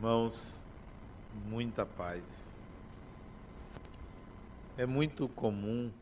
irmãos, 0.00 0.64
muita 1.44 1.84
paz. 1.84 2.58
É 4.78 4.86
muito 4.86 5.28
comum 5.28 5.92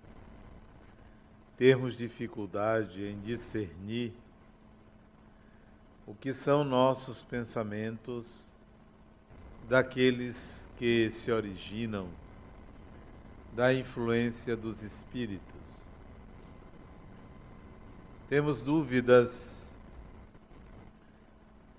termos 1.56 1.98
dificuldade 1.98 3.02
em 3.02 3.18
discernir 3.18 4.12
o 6.06 6.14
que 6.14 6.32
são 6.32 6.62
nossos 6.62 7.24
pensamentos 7.24 8.54
daqueles 9.68 10.70
que 10.76 11.10
se 11.10 11.32
originam 11.32 12.08
da 13.52 13.74
influência 13.74 14.56
dos 14.56 14.84
espíritos. 14.84 15.88
Temos 18.28 18.62
dúvidas 18.62 19.67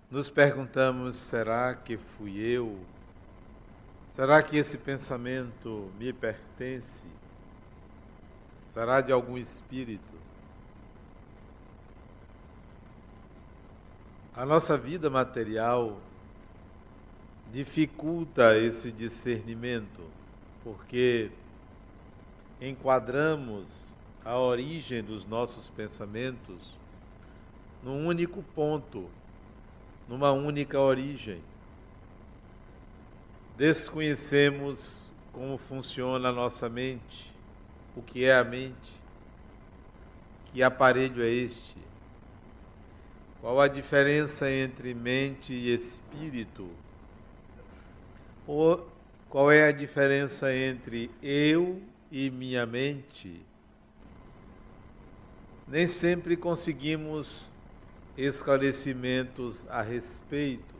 nos 0.09 0.29
perguntamos: 0.29 1.15
será 1.15 1.73
que 1.75 1.97
fui 1.97 2.39
eu? 2.39 2.79
Será 4.07 4.41
que 4.41 4.57
esse 4.57 4.77
pensamento 4.77 5.91
me 5.99 6.11
pertence? 6.11 7.05
Será 8.67 9.01
de 9.01 9.11
algum 9.11 9.37
espírito? 9.37 10.13
A 14.35 14.45
nossa 14.45 14.77
vida 14.77 15.09
material 15.09 15.99
dificulta 17.51 18.57
esse 18.57 18.91
discernimento, 18.91 20.01
porque 20.63 21.31
enquadramos 22.61 23.93
a 24.23 24.37
origem 24.37 25.03
dos 25.03 25.25
nossos 25.25 25.69
pensamentos 25.69 26.77
num 27.83 28.05
único 28.05 28.43
ponto 28.55 29.09
numa 30.09 30.31
única 30.31 30.79
origem. 30.79 31.39
Desconhecemos 33.55 35.07
como 35.31 35.55
funciona 35.55 36.29
a 36.29 36.31
nossa 36.31 36.67
mente, 36.67 37.31
o 37.95 38.01
que 38.01 38.25
é 38.25 38.35
a 38.35 38.43
mente, 38.43 38.99
que 40.47 40.63
aparelho 40.63 41.21
é 41.21 41.29
este, 41.29 41.77
qual 43.39 43.61
a 43.61 43.67
diferença 43.67 44.49
entre 44.51 44.95
mente 44.95 45.53
e 45.53 45.71
espírito, 45.73 46.67
ou 48.47 48.89
qual 49.29 49.51
é 49.51 49.67
a 49.67 49.71
diferença 49.71 50.51
entre 50.51 51.11
eu 51.21 51.79
e 52.11 52.31
minha 52.31 52.65
mente. 52.65 53.45
Nem 55.67 55.87
sempre 55.87 56.35
conseguimos 56.35 57.51
esclarecimentos 58.19 59.65
a 59.69 59.81
respeito. 59.81 60.75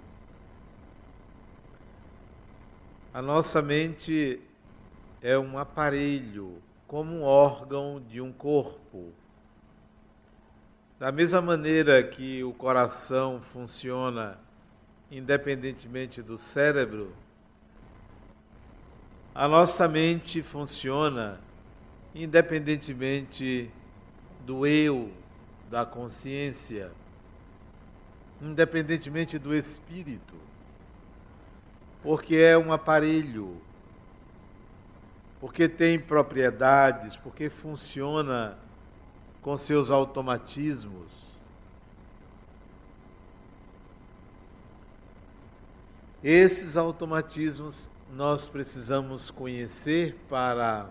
A 3.13 3.21
nossa 3.21 3.61
mente 3.61 4.41
é 5.21 5.39
um 5.39 5.57
aparelho, 5.57 6.61
como 6.85 7.15
um 7.15 7.23
órgão 7.23 8.03
de 8.09 8.19
um 8.19 8.33
corpo. 8.33 9.13
Da 10.99 11.13
mesma 11.13 11.41
maneira 11.41 12.03
que 12.03 12.43
o 12.43 12.51
coração 12.51 13.39
funciona 13.39 14.37
independentemente 15.09 16.21
do 16.21 16.37
cérebro, 16.37 17.15
a 19.33 19.47
nossa 19.47 19.87
mente 19.87 20.43
funciona 20.43 21.39
independentemente 22.13 23.71
do 24.45 24.67
eu, 24.67 25.09
da 25.69 25.85
consciência 25.85 26.91
independentemente 28.41 29.37
do 29.37 29.53
espírito, 29.53 30.35
porque 32.01 32.37
é 32.37 32.57
um 32.57 32.71
aparelho, 32.71 33.61
porque 35.39 35.67
tem 35.67 35.99
propriedades, 35.99 37.17
porque 37.17 37.49
funciona 37.49 38.57
com 39.41 39.55
seus 39.57 39.89
automatismos. 39.89 41.07
Esses 46.23 46.75
automatismos 46.75 47.89
nós 48.13 48.47
precisamos 48.47 49.29
conhecer 49.29 50.17
para 50.29 50.89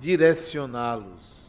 direcioná-los. 0.00 1.43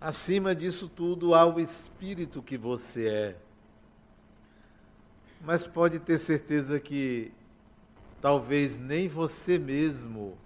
Acima 0.00 0.54
disso 0.54 0.88
tudo, 0.88 1.34
há 1.34 1.44
o 1.44 1.58
espírito 1.58 2.40
que 2.40 2.56
você 2.56 3.08
é. 3.08 3.36
Mas 5.40 5.66
pode 5.66 5.98
ter 5.98 6.20
certeza 6.20 6.78
que 6.78 7.32
talvez 8.20 8.76
nem 8.76 9.08
você 9.08 9.58
mesmo 9.58 10.38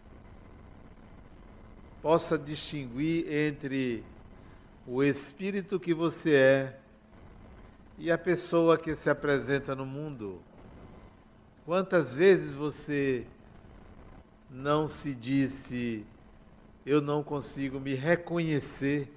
possa 2.00 2.38
distinguir 2.38 3.30
entre 3.30 4.02
o 4.86 5.02
espírito 5.02 5.78
que 5.78 5.92
você 5.92 6.34
é 6.34 6.78
e 7.98 8.10
a 8.10 8.16
pessoa 8.16 8.78
que 8.78 8.96
se 8.96 9.10
apresenta 9.10 9.74
no 9.74 9.84
mundo. 9.84 10.40
Quantas 11.66 12.14
vezes 12.14 12.54
você 12.54 13.26
não 14.50 14.88
se 14.88 15.14
disse, 15.14 16.06
eu 16.86 17.02
não 17.02 17.22
consigo 17.22 17.78
me 17.78 17.94
reconhecer 17.94 19.12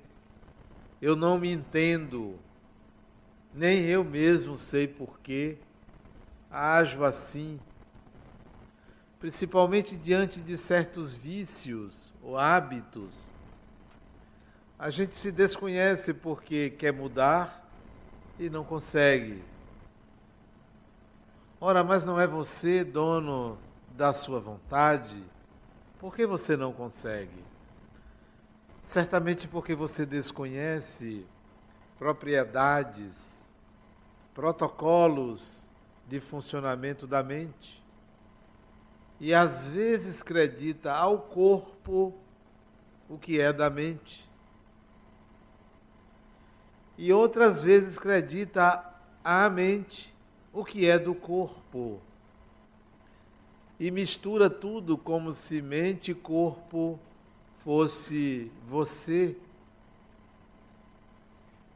eu 1.06 1.16
não 1.16 1.38
me 1.38 1.52
entendo, 1.52 2.34
nem 3.54 3.84
eu 3.84 4.04
mesmo 4.04 4.58
sei 4.58 4.88
porquê, 4.88 5.56
ajo 6.50 7.04
assim, 7.04 7.60
principalmente 9.20 9.96
diante 9.96 10.42
de 10.42 10.58
certos 10.58 11.14
vícios 11.14 12.12
ou 12.24 12.36
hábitos. 12.36 13.32
A 14.80 14.90
gente 14.90 15.16
se 15.16 15.32
desconhece 15.32 16.12
porque 16.12 16.72
quer 16.72 16.92
mudar 16.92 17.70
e 18.40 18.50
não 18.50 18.64
consegue. 18.64 19.44
Ora, 21.62 21.84
mas 21.84 22.04
não 22.04 22.20
é 22.20 22.26
você 22.26 22.84
dono 22.84 23.60
da 23.92 24.12
sua 24.12 24.40
vontade? 24.40 25.24
Por 26.00 26.16
que 26.16 26.26
você 26.26 26.58
não 26.58 26.74
consegue? 26.74 27.45
Certamente 28.86 29.48
porque 29.48 29.74
você 29.74 30.06
desconhece 30.06 31.26
propriedades, 31.98 33.52
protocolos 34.32 35.72
de 36.08 36.20
funcionamento 36.20 37.08
da 37.08 37.24
mente. 37.24 37.84
E 39.20 39.34
às 39.34 39.68
vezes 39.70 40.22
acredita 40.22 40.94
ao 40.94 41.18
corpo 41.18 42.14
o 43.10 43.18
que 43.18 43.42
é 43.42 43.52
da 43.52 43.72
mente. 43.72 44.30
E 46.96 47.12
outras 47.12 47.64
vezes 47.64 47.98
acredita 47.98 48.88
à 49.24 49.50
mente 49.50 50.14
o 50.54 50.64
que 50.64 50.88
é 50.88 51.00
do 51.00 51.16
corpo. 51.16 52.00
E 53.80 53.90
mistura 53.90 54.48
tudo 54.48 54.96
como 54.96 55.34
se 55.34 55.60
mente 55.60 56.12
e 56.12 56.14
corpo 56.14 57.00
fosse 57.66 58.52
você, 58.68 59.36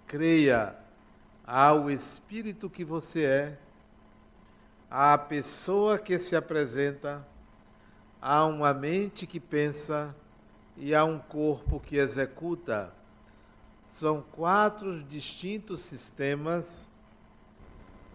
creia 0.05 0.75
ao 1.43 1.89
espírito 1.89 2.69
que 2.69 2.85
você 2.85 3.25
é, 3.25 3.57
à 4.87 5.17
pessoa 5.17 5.97
que 5.97 6.19
se 6.19 6.35
apresenta, 6.35 7.27
a 8.21 8.45
uma 8.45 8.71
mente 8.71 9.25
que 9.25 9.39
pensa 9.39 10.15
e 10.77 10.93
a 10.93 11.03
um 11.03 11.17
corpo 11.17 11.79
que 11.79 11.97
executa. 11.97 12.93
São 13.87 14.21
quatro 14.21 15.01
distintos 15.01 15.79
sistemas 15.79 16.87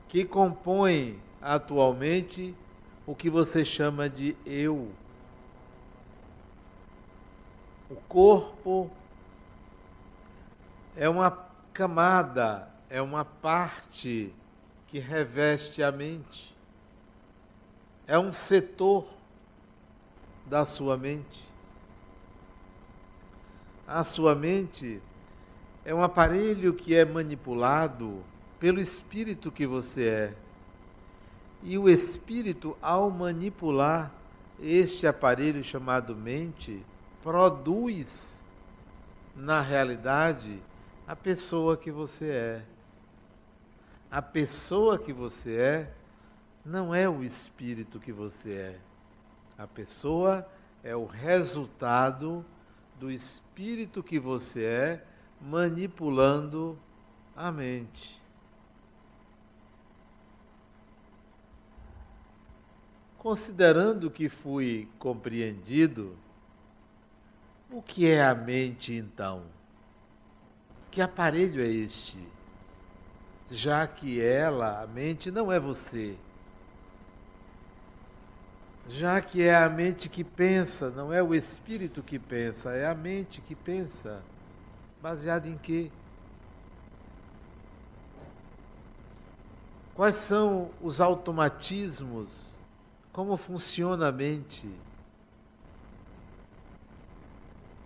que 0.06 0.24
compõem 0.24 1.20
atualmente 1.42 2.54
o 3.04 3.16
que 3.16 3.28
você 3.28 3.64
chama 3.64 4.08
de 4.08 4.36
eu. 4.46 4.92
O 7.94 7.96
corpo 8.08 8.90
é 10.96 11.08
uma 11.08 11.30
camada, 11.72 12.68
é 12.90 13.00
uma 13.00 13.24
parte 13.24 14.34
que 14.88 14.98
reveste 14.98 15.80
a 15.80 15.92
mente. 15.92 16.52
É 18.04 18.18
um 18.18 18.32
setor 18.32 19.06
da 20.44 20.66
sua 20.66 20.96
mente. 20.96 21.48
A 23.86 24.02
sua 24.02 24.34
mente 24.34 25.00
é 25.84 25.94
um 25.94 26.02
aparelho 26.02 26.74
que 26.74 26.96
é 26.96 27.04
manipulado 27.04 28.24
pelo 28.58 28.80
espírito 28.80 29.52
que 29.52 29.68
você 29.68 30.08
é. 30.08 30.34
E 31.62 31.78
o 31.78 31.88
espírito, 31.88 32.76
ao 32.82 33.08
manipular 33.08 34.12
este 34.60 35.06
aparelho 35.06 35.62
chamado 35.62 36.16
mente, 36.16 36.84
produz, 37.24 38.46
na 39.34 39.62
realidade, 39.62 40.62
a 41.08 41.16
pessoa 41.16 41.74
que 41.74 41.90
você 41.90 42.30
é. 42.30 42.64
a 44.10 44.20
pessoa 44.20 44.98
que 44.98 45.10
você 45.10 45.56
é 45.56 45.94
não 46.62 46.94
é 46.94 47.08
o 47.08 47.22
espírito 47.22 47.98
que 47.98 48.12
você 48.12 48.52
é. 48.52 48.78
A 49.56 49.66
pessoa 49.66 50.46
é 50.82 50.94
o 50.94 51.06
resultado 51.06 52.44
do 53.00 53.10
espírito 53.10 54.02
que 54.02 54.18
você 54.20 54.64
é 54.64 55.04
manipulando 55.40 56.78
a 57.34 57.50
mente. 57.50 58.20
Considerando 63.16 64.10
que 64.10 64.28
fui 64.28 64.90
compreendido, 64.98 66.18
o 67.74 67.82
que 67.82 68.08
é 68.08 68.24
a 68.24 68.32
mente 68.36 68.94
então? 68.94 69.42
Que 70.92 71.02
aparelho 71.02 71.60
é 71.60 71.66
este? 71.66 72.16
Já 73.50 73.84
que 73.84 74.20
ela, 74.20 74.80
a 74.80 74.86
mente, 74.86 75.28
não 75.28 75.50
é 75.50 75.58
você. 75.58 76.16
Já 78.86 79.20
que 79.20 79.42
é 79.42 79.56
a 79.56 79.68
mente 79.68 80.08
que 80.08 80.22
pensa, 80.22 80.90
não 80.90 81.12
é 81.12 81.20
o 81.20 81.34
espírito 81.34 82.00
que 82.00 82.16
pensa, 82.16 82.70
é 82.70 82.86
a 82.86 82.94
mente 82.94 83.40
que 83.40 83.56
pensa. 83.56 84.22
Baseado 85.02 85.46
em 85.46 85.58
quê? 85.58 85.90
Quais 89.96 90.14
são 90.14 90.70
os 90.80 91.00
automatismos? 91.00 92.54
Como 93.12 93.36
funciona 93.36 94.08
a 94.08 94.12
mente? 94.12 94.68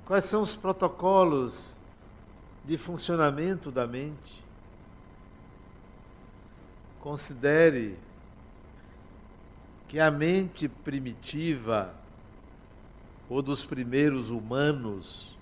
Quais 0.08 0.24
são 0.24 0.40
os 0.40 0.54
protocolos 0.54 1.82
de 2.64 2.78
funcionamento 2.78 3.70
da 3.70 3.86
mente? 3.86 4.42
Considere 6.98 7.98
que 9.86 10.00
a 10.00 10.10
mente 10.10 10.66
primitiva, 10.66 11.94
ou 13.28 13.42
dos 13.42 13.66
primeiros 13.66 14.30
humanos, 14.30 15.36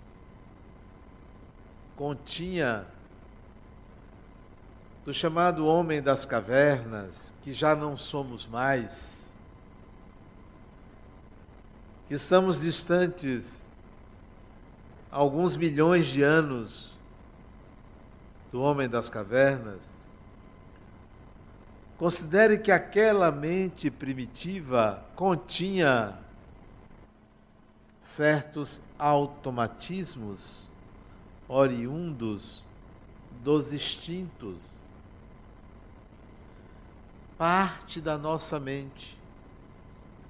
continha 1.94 2.88
do 5.04 5.14
chamado 5.14 5.64
homem 5.64 6.02
das 6.02 6.24
cavernas, 6.26 7.32
que 7.40 7.52
já 7.52 7.76
não 7.76 7.96
somos 7.96 8.48
mais, 8.48 9.36
que 12.08 12.14
estamos 12.14 12.60
distantes 12.60 13.65
alguns 15.16 15.56
milhões 15.56 16.08
de 16.08 16.22
anos 16.22 16.94
do 18.52 18.60
homem 18.60 18.86
das 18.86 19.08
cavernas, 19.08 19.90
considere 21.96 22.58
que 22.58 22.70
aquela 22.70 23.32
mente 23.32 23.90
primitiva 23.90 25.02
continha 25.14 26.18
certos 27.98 28.82
automatismos 28.98 30.70
oriundos 31.48 32.66
dos 33.42 33.72
instintos. 33.72 34.76
Parte 37.38 38.02
da 38.02 38.18
nossa 38.18 38.60
mente, 38.60 39.18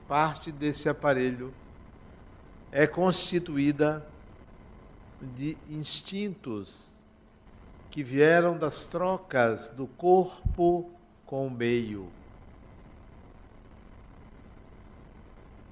parte 0.06 0.52
desse 0.52 0.88
aparelho, 0.88 1.52
é 2.70 2.86
constituída 2.86 4.06
de 5.20 5.56
instintos 5.70 6.96
que 7.90 8.02
vieram 8.02 8.58
das 8.58 8.84
trocas 8.84 9.70
do 9.70 9.86
corpo 9.86 10.90
com 11.24 11.46
o 11.46 11.50
meio. 11.50 12.08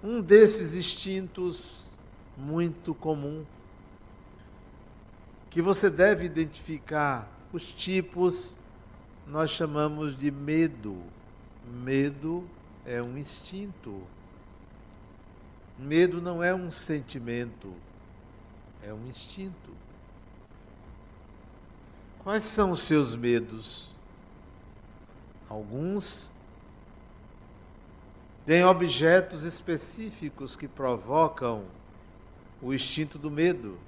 Um 0.02 0.20
desses 0.20 0.74
instintos 0.74 1.82
muito 2.36 2.94
comum 2.94 3.44
que 5.50 5.62
você 5.62 5.88
deve 5.88 6.24
identificar 6.24 7.30
os 7.52 7.72
tipos, 7.72 8.56
nós 9.26 9.50
chamamos 9.50 10.16
de 10.16 10.30
medo. 10.30 11.00
Medo 11.64 12.44
é 12.84 13.00
um 13.00 13.16
instinto. 13.16 14.02
Medo 15.78 16.20
não 16.20 16.42
é 16.42 16.52
um 16.54 16.70
sentimento 16.70 17.72
é 18.86 18.92
um 18.92 19.06
instinto. 19.06 19.70
Quais 22.22 22.42
são 22.44 22.70
os 22.70 22.80
seus 22.80 23.16
medos? 23.16 23.90
Alguns 25.48 26.34
têm 28.44 28.64
objetos 28.64 29.44
específicos 29.44 30.54
que 30.54 30.68
provocam 30.68 31.64
o 32.60 32.74
instinto 32.74 33.18
do 33.18 33.30
medo. 33.30 33.78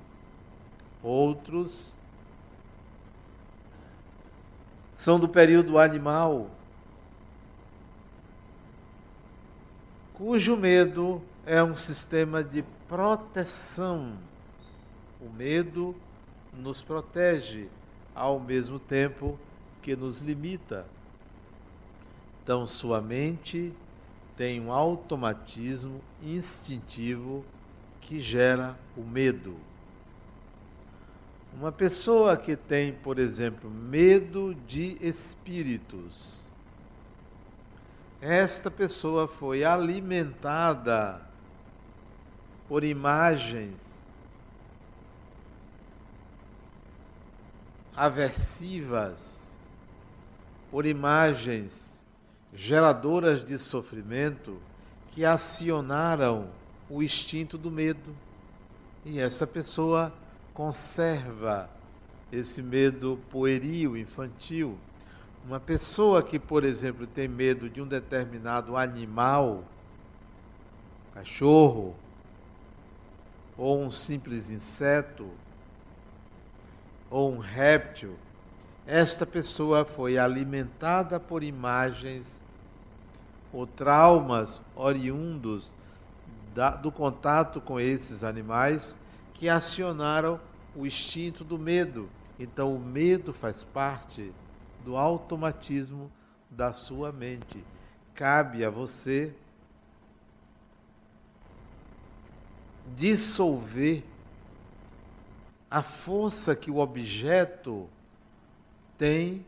Outros 1.02 1.92
são 4.94 5.20
do 5.20 5.28
período 5.28 5.78
animal, 5.78 6.50
cujo 10.14 10.56
medo 10.56 11.22
é 11.44 11.62
um 11.62 11.74
sistema 11.74 12.42
de 12.42 12.62
proteção 12.88 14.16
o 15.20 15.28
medo 15.30 15.94
nos 16.52 16.82
protege, 16.82 17.68
ao 18.14 18.40
mesmo 18.40 18.78
tempo 18.78 19.38
que 19.82 19.94
nos 19.94 20.20
limita. 20.20 20.86
Então, 22.42 22.66
sua 22.66 23.00
mente 23.00 23.72
tem 24.36 24.60
um 24.60 24.72
automatismo 24.72 26.00
instintivo 26.22 27.44
que 28.00 28.20
gera 28.20 28.78
o 28.96 29.02
medo. 29.02 29.56
Uma 31.52 31.72
pessoa 31.72 32.36
que 32.36 32.54
tem, 32.54 32.92
por 32.92 33.18
exemplo, 33.18 33.70
medo 33.70 34.54
de 34.66 34.98
espíritos, 35.00 36.44
esta 38.20 38.70
pessoa 38.70 39.26
foi 39.26 39.64
alimentada 39.64 41.20
por 42.68 42.84
imagens 42.84 43.95
aversivas, 47.96 49.58
por 50.70 50.84
imagens 50.84 52.04
geradoras 52.52 53.44
de 53.44 53.58
sofrimento 53.58 54.60
que 55.12 55.24
acionaram 55.24 56.48
o 56.90 57.02
instinto 57.02 57.56
do 57.56 57.70
medo. 57.70 58.14
E 59.04 59.18
essa 59.18 59.46
pessoa 59.46 60.12
conserva 60.52 61.70
esse 62.30 62.62
medo 62.62 63.18
pueril, 63.30 63.96
infantil. 63.96 64.76
Uma 65.46 65.60
pessoa 65.60 66.22
que, 66.22 66.38
por 66.38 66.64
exemplo, 66.64 67.06
tem 67.06 67.28
medo 67.28 67.70
de 67.70 67.80
um 67.80 67.86
determinado 67.86 68.76
animal, 68.76 69.64
cachorro, 71.14 71.94
ou 73.56 73.80
um 73.80 73.90
simples 73.90 74.50
inseto, 74.50 75.30
ou 77.10 77.32
um 77.32 77.38
réptil, 77.38 78.16
esta 78.86 79.26
pessoa 79.26 79.84
foi 79.84 80.16
alimentada 80.18 81.18
por 81.18 81.42
imagens 81.42 82.44
ou 83.52 83.66
traumas 83.66 84.62
oriundos 84.74 85.74
da, 86.54 86.70
do 86.70 86.92
contato 86.92 87.60
com 87.60 87.80
esses 87.80 88.22
animais 88.22 88.96
que 89.34 89.48
acionaram 89.48 90.40
o 90.74 90.86
instinto 90.86 91.42
do 91.42 91.58
medo. 91.58 92.08
Então, 92.38 92.74
o 92.74 92.78
medo 92.78 93.32
faz 93.32 93.64
parte 93.64 94.32
do 94.84 94.96
automatismo 94.96 96.10
da 96.50 96.72
sua 96.72 97.10
mente. 97.10 97.64
Cabe 98.14 98.64
a 98.64 98.70
você 98.70 99.34
dissolver 102.94 104.04
a 105.70 105.82
força 105.82 106.54
que 106.54 106.70
o 106.70 106.78
objeto 106.78 107.88
tem 108.96 109.44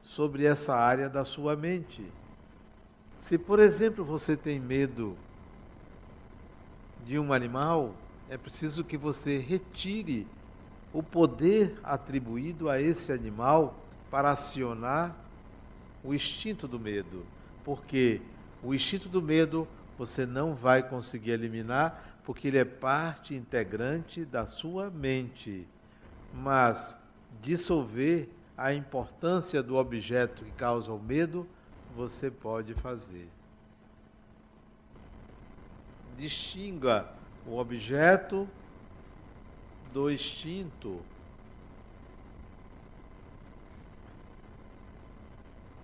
sobre 0.00 0.44
essa 0.44 0.74
área 0.74 1.08
da 1.08 1.24
sua 1.24 1.56
mente. 1.56 2.04
Se, 3.18 3.36
por 3.36 3.58
exemplo, 3.58 4.04
você 4.04 4.36
tem 4.36 4.58
medo 4.58 5.16
de 7.04 7.18
um 7.18 7.32
animal, 7.32 7.94
é 8.28 8.38
preciso 8.38 8.84
que 8.84 8.96
você 8.96 9.38
retire 9.38 10.26
o 10.92 11.02
poder 11.02 11.78
atribuído 11.82 12.68
a 12.68 12.80
esse 12.80 13.12
animal 13.12 13.74
para 14.10 14.30
acionar 14.30 15.16
o 16.02 16.14
instinto 16.14 16.66
do 16.66 16.78
medo. 16.78 17.24
Porque 17.64 18.22
o 18.62 18.74
instinto 18.74 19.08
do 19.08 19.20
medo 19.20 19.68
você 19.98 20.24
não 20.24 20.54
vai 20.54 20.82
conseguir 20.82 21.32
eliminar 21.32 22.09
porque 22.30 22.46
ele 22.46 22.58
é 22.58 22.64
parte 22.64 23.34
integrante 23.34 24.24
da 24.24 24.46
sua 24.46 24.88
mente. 24.88 25.66
Mas 26.32 26.96
dissolver 27.40 28.28
a 28.56 28.72
importância 28.72 29.60
do 29.60 29.74
objeto 29.74 30.44
que 30.44 30.52
causa 30.52 30.92
o 30.92 30.98
medo, 31.00 31.44
você 31.92 32.30
pode 32.30 32.72
fazer. 32.72 33.28
Distinga 36.16 37.10
o 37.44 37.58
objeto 37.58 38.48
do 39.92 40.08
instinto. 40.08 41.00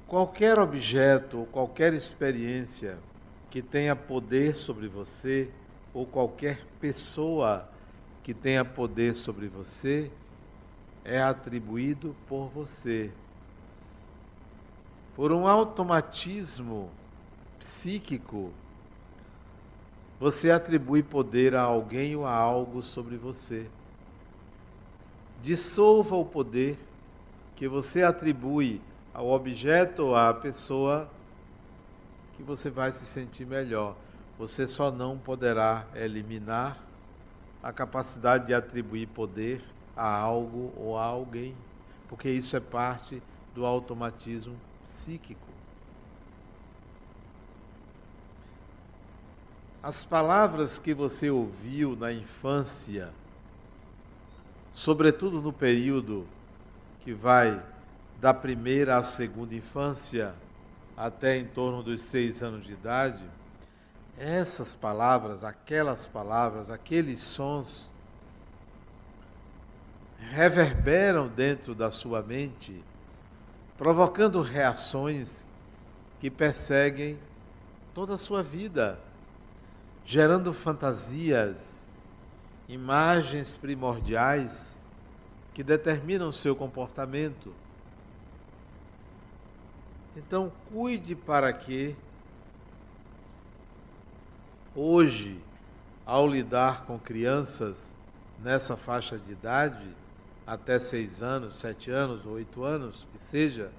Qualquer 0.07 0.61
objeto 0.61 1.49
qualquer 1.51 1.93
experiência 1.93 3.01
que 3.51 3.61
tenha 3.61 3.97
poder 3.97 4.57
sobre 4.57 4.87
você, 4.87 5.51
ou 5.97 6.05
qualquer 6.05 6.63
pessoa 6.79 7.67
que 8.23 8.35
tenha 8.35 8.63
poder 8.67 9.15
sobre 9.15 9.49
você, 9.49 10.11
é 11.03 11.23
atribuído 11.23 12.15
por 12.29 12.49
você. 12.49 13.11
Por 15.15 15.33
um 15.33 15.49
automatismo 15.49 16.91
psíquico, 17.59 18.53
você 20.21 20.51
atribui 20.51 21.03
poder 21.03 21.55
a 21.55 21.63
alguém 21.63 22.15
ou 22.15 22.27
a 22.27 22.35
algo 22.35 22.83
sobre 22.83 23.17
você. 23.17 23.67
Dissolva 25.43 26.15
o 26.15 26.27
poder 26.27 26.77
que 27.55 27.67
você 27.67 28.03
atribui 28.03 28.83
ao 29.15 29.31
objeto 29.31 30.09
ou 30.09 30.15
à 30.15 30.35
pessoa 30.35 31.09
que 32.37 32.43
você 32.43 32.69
vai 32.69 32.93
se 32.93 33.07
sentir 33.07 33.47
melhor. 33.47 33.97
Você 34.39 34.67
só 34.67 34.91
não 34.91 35.17
poderá 35.17 35.87
eliminar 35.95 36.79
a 37.63 37.73
capacidade 37.73 38.47
de 38.47 38.55
atribuir 38.55 39.07
poder 39.09 39.63
a 39.97 40.07
algo 40.07 40.73
ou 40.77 40.99
a 40.99 41.05
alguém, 41.05 41.55
porque 42.09 42.31
isso 42.31 42.57
é 42.57 42.61
parte 42.61 43.23
do 43.55 43.65
automatismo 43.65 44.55
psíquico. 44.85 45.47
As 49.83 50.05
palavras 50.05 50.79
que 50.79 50.93
você 50.93 51.31
ouviu 51.31 51.97
na 51.97 52.13
infância, 52.13 53.11
sobretudo 54.71 55.41
no 55.41 55.53
período 55.53 56.27
que 57.01 57.15
vai 57.15 57.63
da 58.21 58.35
primeira 58.35 58.97
à 58.97 59.03
segunda 59.03 59.55
infância, 59.55 60.35
até 60.97 61.39
em 61.39 61.47
torno 61.47 61.83
dos 61.83 62.03
seis 62.03 62.43
anos 62.43 62.67
de 62.67 62.73
idade, 62.73 63.23
essas 64.19 64.75
palavras, 64.75 65.45
aquelas 65.45 66.07
palavras, 66.07 66.71
aqueles 66.71 67.23
sons, 67.23 67.93
reverberam 70.31 71.29
dentro 71.29 71.75
da 71.75 71.91
sua 71.91 72.23
mente, 72.23 72.83
provocando 73.77 74.41
reações 74.41 75.47
que 76.19 76.31
perseguem 76.31 77.19
toda 77.95 78.15
a 78.15 78.19
sua 78.19 78.43
vida, 78.43 78.99
gerando 80.05 80.53
fantasias, 80.53 81.99
imagens 82.69 83.55
primordiais 83.55 84.79
que 85.53 85.63
determinam 85.63 86.33
seu 86.33 86.57
comportamento. 86.57 87.53
Então, 90.17 90.51
cuide 90.71 91.15
para 91.15 91.53
que 91.53 91.95
hoje, 94.77 95.43
ao 96.05 96.29
lidar 96.29 96.85
com 96.85 96.99
crianças 96.99 97.95
nessa 98.43 98.77
faixa 98.77 99.19
de 99.19 99.33
idade, 99.33 99.89
até 100.47 100.79
seis 100.79 101.23
anos, 101.23 101.57
sete 101.57 101.91
anos, 101.91 102.27
oito 102.27 102.63
anos, 102.63 103.07
que 103.13 103.21
seja, 103.21 103.73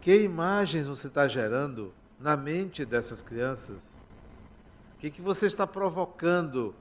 que 0.00 0.16
imagens 0.22 0.88
você 0.88 1.06
está 1.06 1.28
gerando 1.28 1.92
na 2.18 2.36
mente 2.36 2.84
dessas 2.84 3.22
crianças? 3.22 4.02
O 4.96 4.98
que, 4.98 5.10
que 5.10 5.22
você 5.22 5.46
está 5.46 5.66
provocando 5.66 6.74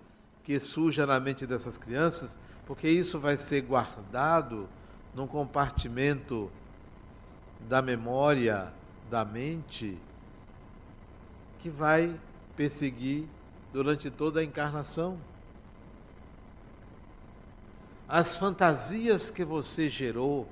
que 0.43 0.59
surja 0.59 1.05
na 1.05 1.19
mente 1.19 1.45
dessas 1.45 1.77
crianças? 1.77 2.39
Porque 2.65 2.87
isso 2.87 3.19
vai 3.19 3.37
ser 3.37 3.61
guardado 3.61 4.67
num 5.13 5.27
compartimento 5.27 6.51
da 7.67 7.81
memória 7.81 8.73
da 9.09 9.25
mente 9.25 9.99
que 11.59 11.69
vai 11.69 12.19
perseguir 12.55 13.25
durante 13.71 14.09
toda 14.09 14.39
a 14.39 14.43
encarnação 14.43 15.17
as 18.11 18.35
fantasias 18.35 19.31
que 19.31 19.45
você 19.45 19.89
gerou, 19.89 20.45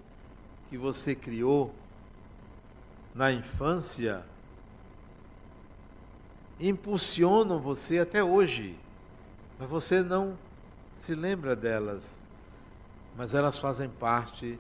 que 0.70 0.78
você 0.78 1.14
criou 1.14 1.76
na 3.14 3.34
infância, 3.34 4.24
impulsionam 6.58 7.60
você 7.60 8.00
até 8.00 8.24
hoje, 8.24 8.80
mas 9.60 9.70
você 9.70 10.02
não 10.02 10.38
se 10.94 11.14
lembra 11.14 11.54
delas, 11.54 12.24
mas 13.18 13.34
elas 13.34 13.60
fazem 13.60 13.90
parte 13.90 14.58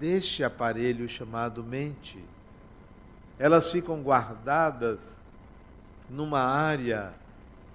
deste 0.00 0.42
aparelho 0.42 1.08
chamado 1.08 1.62
mente. 1.62 2.18
Elas 3.38 3.70
ficam 3.70 4.02
guardadas 4.02 5.24
numa 6.12 6.40
área 6.40 7.14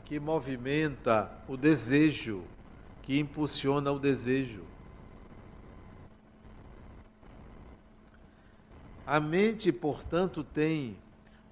que 0.05 0.19
movimenta 0.19 1.31
o 1.47 1.57
desejo 1.57 2.43
que 3.01 3.19
impulsiona 3.19 3.91
o 3.91 3.97
desejo. 3.97 4.63
A 9.05 9.19
mente, 9.19 9.71
portanto, 9.71 10.43
tem 10.43 10.97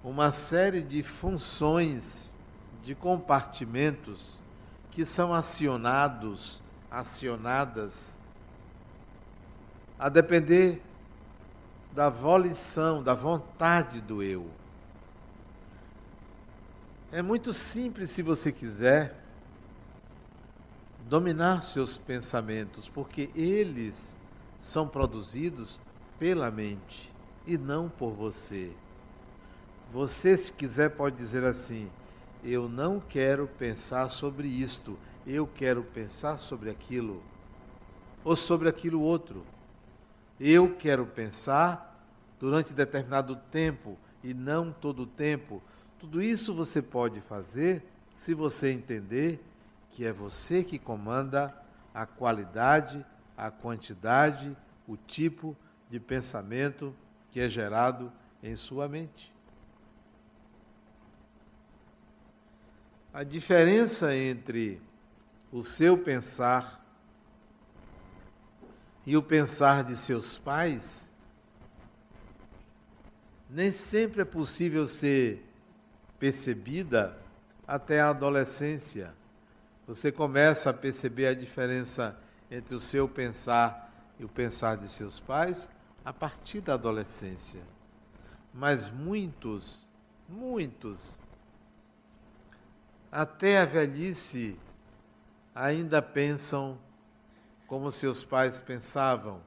uma 0.04 0.30
série 0.30 0.80
de 0.80 1.02
funções, 1.02 2.38
de 2.84 2.94
compartimentos 2.94 4.42
que 4.90 5.04
são 5.04 5.34
acionados, 5.34 6.62
acionadas, 6.90 8.20
a 9.98 10.08
depender 10.08 10.80
da 11.92 12.08
volição, 12.08 13.02
da 13.02 13.14
vontade 13.14 14.00
do 14.00 14.22
eu. 14.22 14.46
É 17.12 17.22
muito 17.22 17.52
simples 17.52 18.10
se 18.10 18.20
você 18.20 18.50
quiser 18.50 19.14
dominar 21.08 21.62
seus 21.62 21.96
pensamentos, 21.96 22.88
porque 22.88 23.30
eles 23.34 24.16
são 24.58 24.88
produzidos 24.88 25.80
pela 26.18 26.50
mente 26.50 27.12
e 27.46 27.56
não 27.56 27.88
por 27.88 28.12
você. 28.12 28.72
Você, 29.92 30.36
se 30.36 30.52
quiser, 30.52 30.90
pode 30.90 31.16
dizer 31.16 31.44
assim: 31.44 31.88
Eu 32.42 32.68
não 32.68 32.98
quero 32.98 33.46
pensar 33.56 34.08
sobre 34.08 34.48
isto, 34.48 34.98
eu 35.24 35.46
quero 35.46 35.84
pensar 35.84 36.38
sobre 36.38 36.70
aquilo, 36.70 37.22
ou 38.24 38.34
sobre 38.34 38.68
aquilo 38.68 39.00
outro. 39.00 39.46
Eu 40.40 40.74
quero 40.74 41.06
pensar 41.06 42.04
durante 42.40 42.74
determinado 42.74 43.36
tempo 43.50 43.96
e 44.24 44.34
não 44.34 44.72
todo 44.72 45.04
o 45.04 45.06
tempo. 45.06 45.62
Tudo 45.98 46.22
isso 46.22 46.54
você 46.54 46.82
pode 46.82 47.20
fazer 47.20 47.82
se 48.16 48.34
você 48.34 48.70
entender 48.70 49.42
que 49.90 50.04
é 50.04 50.12
você 50.12 50.62
que 50.62 50.78
comanda 50.78 51.54
a 51.94 52.04
qualidade, 52.04 53.04
a 53.36 53.50
quantidade, 53.50 54.54
o 54.86 54.96
tipo 54.96 55.56
de 55.88 55.98
pensamento 55.98 56.94
que 57.30 57.40
é 57.40 57.48
gerado 57.48 58.12
em 58.42 58.54
sua 58.54 58.86
mente. 58.86 59.32
A 63.12 63.22
diferença 63.22 64.14
entre 64.14 64.82
o 65.50 65.62
seu 65.62 65.96
pensar 65.96 66.84
e 69.06 69.16
o 69.16 69.22
pensar 69.22 69.82
de 69.84 69.96
seus 69.96 70.36
pais 70.36 71.10
nem 73.48 73.72
sempre 73.72 74.20
é 74.20 74.24
possível 74.24 74.86
ser 74.86 75.45
percebida 76.18 77.16
até 77.66 78.00
a 78.00 78.10
adolescência 78.10 79.14
você 79.86 80.10
começa 80.10 80.70
a 80.70 80.74
perceber 80.74 81.28
a 81.28 81.34
diferença 81.34 82.18
entre 82.50 82.74
o 82.74 82.80
seu 82.80 83.08
pensar 83.08 83.92
e 84.18 84.24
o 84.24 84.28
pensar 84.28 84.76
de 84.76 84.88
seus 84.88 85.20
pais 85.20 85.70
a 86.04 86.12
partir 86.12 86.60
da 86.60 86.74
adolescência. 86.74 87.62
Mas 88.52 88.90
muitos, 88.90 89.86
muitos, 90.28 91.20
até 93.12 93.60
a 93.60 93.64
velhice, 93.64 94.58
ainda 95.54 96.02
pensam 96.02 96.78
como 97.68 97.90
seus 97.92 98.24
pais 98.24 98.58
pensavam, 98.58 99.40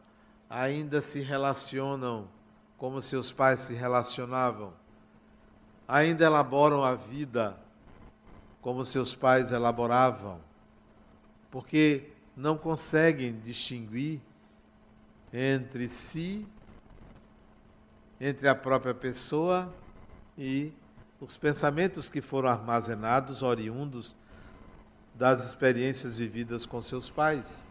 ainda 0.49 1.01
se 1.01 1.19
relacionam 1.19 2.29
como 2.77 3.01
seus 3.01 3.29
pais 3.29 3.61
se 3.61 3.73
relacionavam, 3.73 4.73
ainda 5.89 6.23
elaboram 6.23 6.83
a 6.83 6.93
vida 6.93 7.57
como 8.61 8.85
seus 8.85 9.15
pais 9.15 9.51
elaboravam, 9.51 10.39
porque 11.49 12.11
não 12.37 12.55
conseguem 12.55 13.39
distinguir 13.39 14.21
entre 15.33 15.87
si, 15.87 16.47
entre 18.21 18.47
a 18.47 18.53
própria 18.53 18.93
pessoa 18.93 19.73
e 20.37 20.71
os 21.19 21.35
pensamentos 21.37 22.07
que 22.07 22.21
foram 22.21 22.49
armazenados, 22.49 23.41
oriundos 23.41 24.15
das 25.15 25.43
experiências 25.43 26.19
vividas 26.19 26.67
com 26.67 26.79
seus 26.79 27.09
pais. 27.09 27.67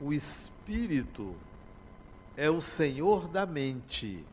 O 0.00 0.14
espírito 0.14 1.36
é 2.38 2.48
o 2.48 2.60
senhor 2.60 3.28
da 3.28 3.44
mente. 3.44 4.24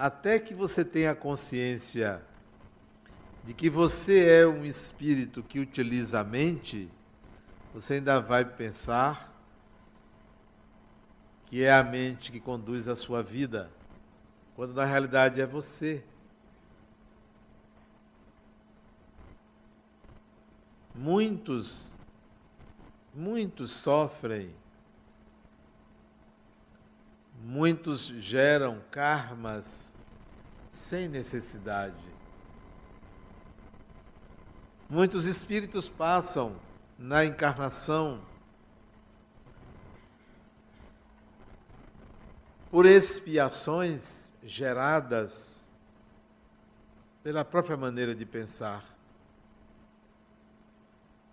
Até 0.00 0.38
que 0.38 0.54
você 0.54 0.84
tenha 0.84 1.12
consciência 1.12 2.22
de 3.42 3.52
que 3.52 3.68
você 3.68 4.42
é 4.42 4.46
um 4.46 4.64
espírito 4.64 5.42
que 5.42 5.58
utiliza 5.58 6.20
a 6.20 6.24
mente, 6.24 6.88
você 7.74 7.94
ainda 7.94 8.20
vai 8.20 8.44
pensar 8.44 9.34
que 11.46 11.64
é 11.64 11.72
a 11.72 11.82
mente 11.82 12.30
que 12.30 12.38
conduz 12.38 12.86
a 12.86 12.94
sua 12.94 13.24
vida, 13.24 13.72
quando 14.54 14.72
na 14.72 14.84
realidade 14.84 15.40
é 15.40 15.46
você. 15.46 16.04
Muitos, 20.94 21.96
muitos 23.12 23.72
sofrem, 23.72 24.54
muitos 27.42 28.06
geram 28.06 28.82
karmas 28.90 29.96
sem 30.68 31.08
necessidade. 31.08 31.94
Muitos 34.88 35.26
espíritos 35.26 35.88
passam 35.88 36.56
na 36.98 37.24
encarnação 37.24 38.20
por 42.70 42.86
expiações 42.86 44.32
geradas 44.42 45.70
pela 47.22 47.44
própria 47.44 47.76
maneira 47.76 48.14
de 48.14 48.24
pensar. 48.24 48.84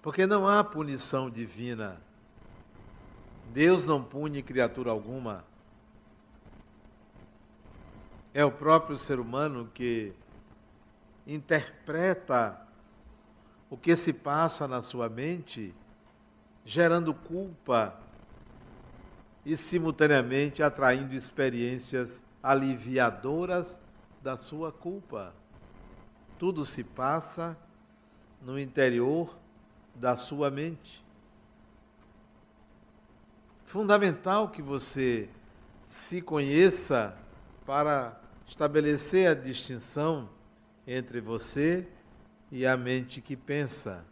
Porque 0.02 0.28
não 0.28 0.48
há 0.48 0.64
punição 0.64 1.30
divina. 1.30 2.00
Deus 3.54 3.86
não 3.86 4.04
pune 4.04 4.44
criatura 4.44 4.92
alguma. 4.92 5.44
É 8.38 8.44
o 8.44 8.52
próprio 8.52 8.98
ser 8.98 9.18
humano 9.18 9.72
que 9.74 10.14
interpreta 11.26 12.60
o 13.70 13.78
que 13.78 13.96
se 13.96 14.12
passa 14.12 14.68
na 14.68 14.82
sua 14.82 15.08
mente, 15.08 15.74
gerando 16.66 17.14
culpa 17.14 17.98
e 19.46 19.56
simultaneamente 19.56 20.62
atraindo 20.62 21.16
experiências 21.16 22.22
aliviadoras 22.44 23.80
da 24.22 24.36
sua 24.36 24.70
culpa. 24.70 25.34
Tudo 26.38 26.66
se 26.66 26.84
passa 26.84 27.58
no 28.42 28.60
interior 28.60 29.34
da 29.96 30.18
sua 30.18 30.52
mente. 30.52 31.02
Fundamental 33.64 34.50
que 34.50 34.62
você 34.62 35.30
se 35.86 36.22
conheça 36.22 37.18
para 37.66 38.25
estabelecer 38.46 39.30
a 39.30 39.34
distinção 39.34 40.30
entre 40.88 41.20
você 41.20 41.88
e 42.52 42.66
a 42.66 42.78
mente 42.78 43.22
que 43.22 43.36
pensa. 43.36 44.06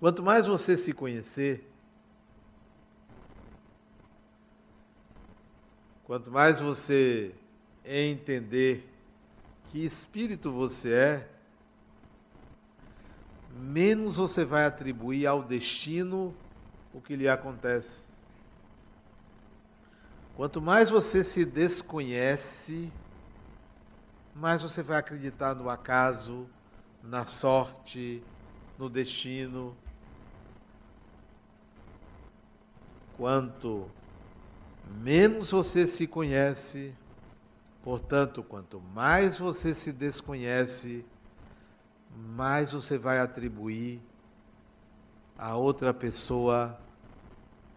Quanto 0.00 0.22
mais 0.22 0.46
você 0.46 0.76
se 0.76 0.92
conhecer, 0.92 1.70
Quanto 6.04 6.30
mais 6.30 6.60
você 6.60 7.34
entender 7.82 8.86
que 9.68 9.82
espírito 9.82 10.52
você 10.52 10.92
é, 10.92 11.28
menos 13.56 14.18
você 14.18 14.44
vai 14.44 14.66
atribuir 14.66 15.26
ao 15.26 15.42
destino 15.42 16.36
o 16.92 17.00
que 17.00 17.16
lhe 17.16 17.26
acontece. 17.26 18.04
Quanto 20.36 20.60
mais 20.60 20.90
você 20.90 21.22
se 21.22 21.44
desconhece, 21.44 22.92
mais 24.34 24.62
você 24.62 24.82
vai 24.82 24.98
acreditar 24.98 25.54
no 25.54 25.70
acaso, 25.70 26.48
na 27.02 27.24
sorte, 27.24 28.22
no 28.76 28.88
destino. 28.88 29.76
Quanto 33.16 33.88
menos 35.00 35.52
você 35.52 35.86
se 35.86 36.06
conhece. 36.06 36.94
Portanto, 37.82 38.42
quanto 38.42 38.80
mais 38.80 39.38
você 39.38 39.72
se 39.72 39.92
desconhece, 39.92 41.04
mais 42.10 42.72
você 42.72 42.98
vai 42.98 43.20
atribuir 43.20 44.00
a 45.38 45.54
outra 45.54 45.92
pessoa 45.92 46.78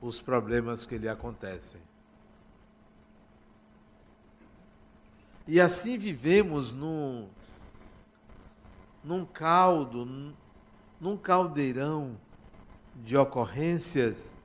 os 0.02 0.22
problemas 0.22 0.86
que 0.86 0.98
lhe 0.98 1.10
acontecem. 1.10 1.87
E 5.47 5.62
assim 5.62 5.97
vivemos 5.97 6.73
num, 6.73 7.29
num 9.01 9.25
caldo, 9.25 10.33
num 10.99 11.15
caldeirão 11.15 12.19
de 12.95 13.15
ocorrências 13.15 14.36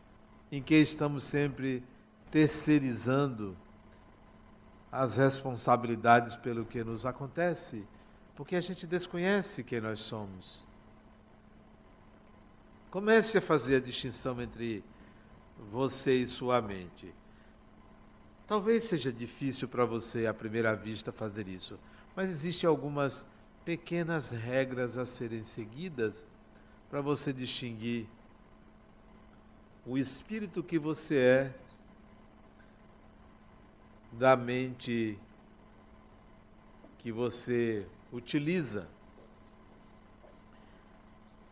em 0.50 0.62
que 0.62 0.76
estamos 0.76 1.24
sempre 1.24 1.82
terceirizando 2.30 3.56
as 4.92 5.16
responsabilidades 5.16 6.36
pelo 6.36 6.64
que 6.64 6.84
nos 6.84 7.04
acontece, 7.04 7.86
porque 8.36 8.54
a 8.54 8.60
gente 8.60 8.86
desconhece 8.86 9.64
quem 9.64 9.80
nós 9.80 10.00
somos. 10.00 10.66
Comece 12.90 13.38
a 13.38 13.40
fazer 13.40 13.76
a 13.76 13.80
distinção 13.80 14.40
entre 14.40 14.84
você 15.70 16.20
e 16.20 16.28
sua 16.28 16.60
mente. 16.60 17.12
Talvez 18.52 18.84
seja 18.84 19.10
difícil 19.10 19.66
para 19.66 19.86
você 19.86 20.26
à 20.26 20.34
primeira 20.34 20.76
vista 20.76 21.10
fazer 21.10 21.48
isso, 21.48 21.78
mas 22.14 22.28
existem 22.28 22.68
algumas 22.68 23.26
pequenas 23.64 24.28
regras 24.28 24.98
a 24.98 25.06
serem 25.06 25.42
seguidas 25.42 26.26
para 26.90 27.00
você 27.00 27.32
distinguir 27.32 28.06
o 29.86 29.96
espírito 29.96 30.62
que 30.62 30.78
você 30.78 31.16
é 31.16 31.54
da 34.12 34.36
mente 34.36 35.18
que 36.98 37.10
você 37.10 37.88
utiliza. 38.12 38.86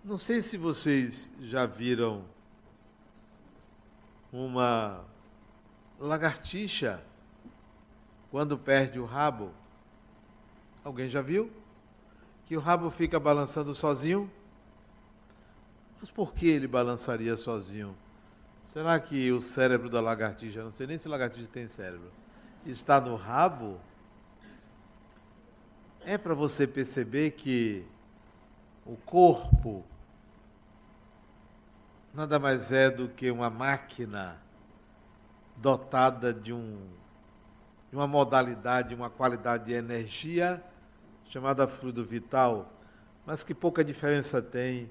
Não 0.04 0.18
sei 0.18 0.42
se 0.42 0.58
vocês 0.58 1.34
já 1.40 1.64
viram 1.64 2.26
uma 4.30 5.08
lagartixa 6.00 7.02
quando 8.30 8.58
perde 8.58 8.98
o 8.98 9.04
rabo. 9.04 9.52
Alguém 10.82 11.10
já 11.10 11.20
viu? 11.20 11.52
Que 12.46 12.56
o 12.56 12.60
rabo 12.60 12.90
fica 12.90 13.20
balançando 13.20 13.74
sozinho? 13.74 14.30
Mas 16.00 16.10
por 16.10 16.32
que 16.32 16.48
ele 16.48 16.66
balançaria 16.66 17.36
sozinho? 17.36 17.94
Será 18.64 18.98
que 18.98 19.30
o 19.30 19.40
cérebro 19.40 19.90
da 19.90 20.00
lagartixa, 20.00 20.64
não 20.64 20.72
sei 20.72 20.86
nem 20.86 20.96
se 20.96 21.08
lagartixa 21.08 21.48
tem 21.48 21.66
cérebro, 21.66 22.10
está 22.64 23.00
no 23.00 23.16
rabo, 23.16 23.80
é 26.00 26.16
para 26.16 26.34
você 26.34 26.66
perceber 26.66 27.32
que 27.32 27.84
o 28.86 28.96
corpo 28.96 29.84
nada 32.14 32.38
mais 32.38 32.72
é 32.72 32.90
do 32.90 33.08
que 33.08 33.30
uma 33.30 33.50
máquina 33.50 34.40
dotada 35.61 36.33
de, 36.33 36.53
um, 36.53 36.88
de 37.90 37.96
uma 37.96 38.07
modalidade, 38.07 38.94
uma 38.94 39.11
qualidade 39.11 39.66
de 39.66 39.73
energia 39.73 40.62
chamada 41.27 41.68
fluido 41.68 42.05
vital, 42.05 42.73
mas 43.27 43.44
que 43.44 43.55
pouca 43.55 43.85
diferença 43.85 44.40
tem 44.40 44.90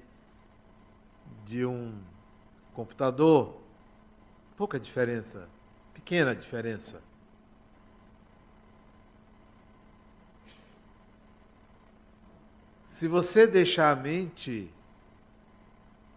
de 1.44 1.66
um 1.66 2.00
computador, 2.72 3.60
pouca 4.56 4.78
diferença, 4.78 5.48
pequena 5.92 6.34
diferença. 6.34 7.02
Se 12.86 13.08
você 13.08 13.46
deixar 13.46 13.90
a 13.90 13.96
mente, 13.96 14.72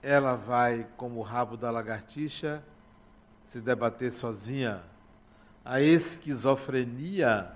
ela 0.02 0.36
vai, 0.36 0.88
como 0.98 1.20
o 1.20 1.24
rabo 1.24 1.56
da 1.56 1.72
lagartixa, 1.72 2.64
se 3.44 3.60
debater 3.60 4.12
sozinha. 4.12 4.84
A 5.66 5.82
esquizofrenia 5.82 7.52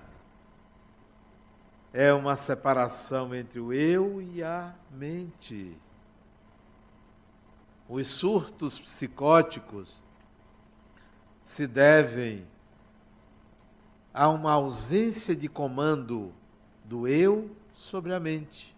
é 1.93 2.13
uma 2.13 2.35
separação 2.35 3.33
entre 3.33 3.59
o 3.59 3.73
eu 3.73 4.21
e 4.21 4.43
a 4.43 4.73
mente. 4.91 5.77
os 7.89 8.07
surtos 8.07 8.81
psicóticos 8.81 10.03
se 11.45 11.65
devem 11.65 12.45
a 14.13 14.27
uma 14.27 14.51
ausência 14.51 15.33
de 15.33 15.47
comando 15.47 16.33
do 16.83 17.07
eu 17.07 17.55
sobre 17.73 18.13
a 18.13 18.19
mente. 18.19 18.75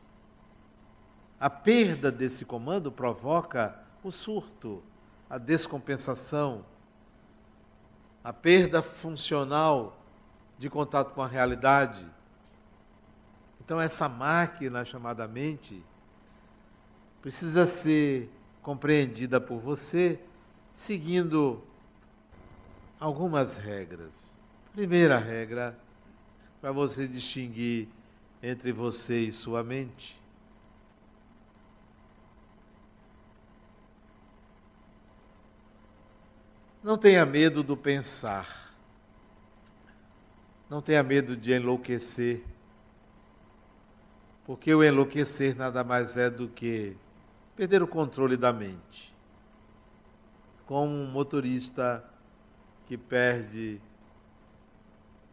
A 1.40 1.50
perda 1.50 2.12
desse 2.12 2.46
comando 2.46 2.92
provoca 2.92 3.80
o 4.04 4.12
surto, 4.12 4.84
a 5.30 5.38
descompensação, 5.38 6.64
a 8.24 8.34
perda 8.34 8.82
funcional 8.82 9.98
de 10.58 10.70
contato 10.70 11.14
com 11.14 11.22
a 11.22 11.28
realidade. 11.28 12.06
Então, 13.62 13.80
essa 13.80 14.10
máquina 14.10 14.84
chamada 14.84 15.28
mente 15.28 15.84
precisa 17.22 17.66
ser 17.66 18.30
compreendida 18.62 19.40
por 19.40 19.60
você 19.60 20.20
seguindo 20.74 21.64
algumas 23.00 23.58
regras. 23.58 24.38
Primeira 24.74 25.18
regra, 25.18 25.78
para 26.62 26.72
você 26.72 27.08
distinguir 27.08 27.88
entre 28.42 28.72
você 28.72 29.22
e 29.22 29.32
sua 29.32 29.64
mente. 29.64 30.20
Não 36.82 36.98
tenha 36.98 37.26
medo 37.26 37.62
do 37.62 37.76
pensar. 37.76 38.74
Não 40.70 40.82
tenha 40.82 41.04
medo 41.04 41.36
de 41.36 41.52
enlouquecer. 41.52 42.42
Porque 44.46 44.74
o 44.74 44.82
enlouquecer 44.82 45.58
nada 45.58 45.84
mais 45.84 46.16
é 46.16 46.30
do 46.30 46.48
que 46.48 46.96
perder 47.54 47.84
o 47.84 47.88
controle 47.88 48.38
da 48.38 48.54
mente. 48.54 49.14
Como 50.66 50.94
um 50.96 51.06
motorista 51.06 52.02
que 52.88 52.98
perde 52.98 53.82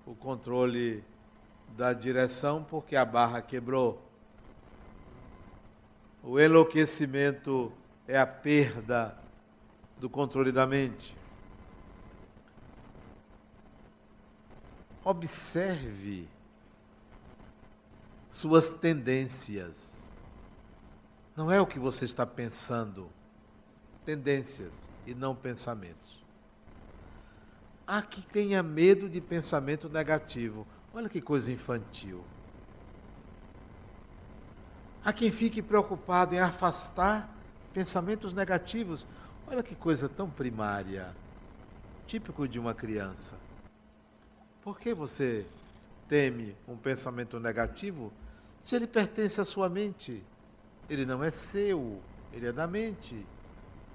o 0.04 0.16
controle 0.16 1.04
da 1.76 1.92
direção 1.92 2.64
porque 2.64 2.96
a 2.96 3.04
barra 3.04 3.40
quebrou. 3.40 4.02
O 6.24 6.40
enlouquecimento 6.40 7.72
é 8.08 8.18
a 8.18 8.26
perda 8.26 9.16
do 9.96 10.10
controle 10.10 10.50
da 10.50 10.66
mente. 10.66 11.16
Observe 15.08 16.28
suas 18.28 18.72
tendências. 18.72 20.12
Não 21.36 21.48
é 21.48 21.60
o 21.60 21.66
que 21.66 21.78
você 21.78 22.04
está 22.04 22.26
pensando. 22.26 23.08
Tendências 24.04 24.90
e 25.06 25.14
não 25.14 25.32
pensamentos. 25.32 26.24
Há 27.86 28.02
que 28.02 28.20
tenha 28.20 28.64
medo 28.64 29.08
de 29.08 29.20
pensamento 29.20 29.88
negativo. 29.88 30.66
Olha 30.92 31.08
que 31.08 31.20
coisa 31.20 31.52
infantil. 31.52 32.24
Há 35.04 35.12
quem 35.12 35.30
fique 35.30 35.62
preocupado 35.62 36.34
em 36.34 36.40
afastar 36.40 37.32
pensamentos 37.72 38.34
negativos. 38.34 39.06
Olha 39.46 39.62
que 39.62 39.76
coisa 39.76 40.08
tão 40.08 40.28
primária. 40.28 41.14
Típico 42.08 42.48
de 42.48 42.58
uma 42.58 42.74
criança. 42.74 43.36
Por 44.66 44.80
que 44.80 44.92
você 44.92 45.46
teme 46.08 46.56
um 46.66 46.76
pensamento 46.76 47.38
negativo 47.38 48.12
se 48.60 48.74
ele 48.74 48.88
pertence 48.88 49.40
à 49.40 49.44
sua 49.44 49.68
mente? 49.68 50.24
Ele 50.90 51.06
não 51.06 51.22
é 51.22 51.30
seu, 51.30 52.02
ele 52.32 52.48
é 52.48 52.52
da 52.52 52.66
mente. 52.66 53.24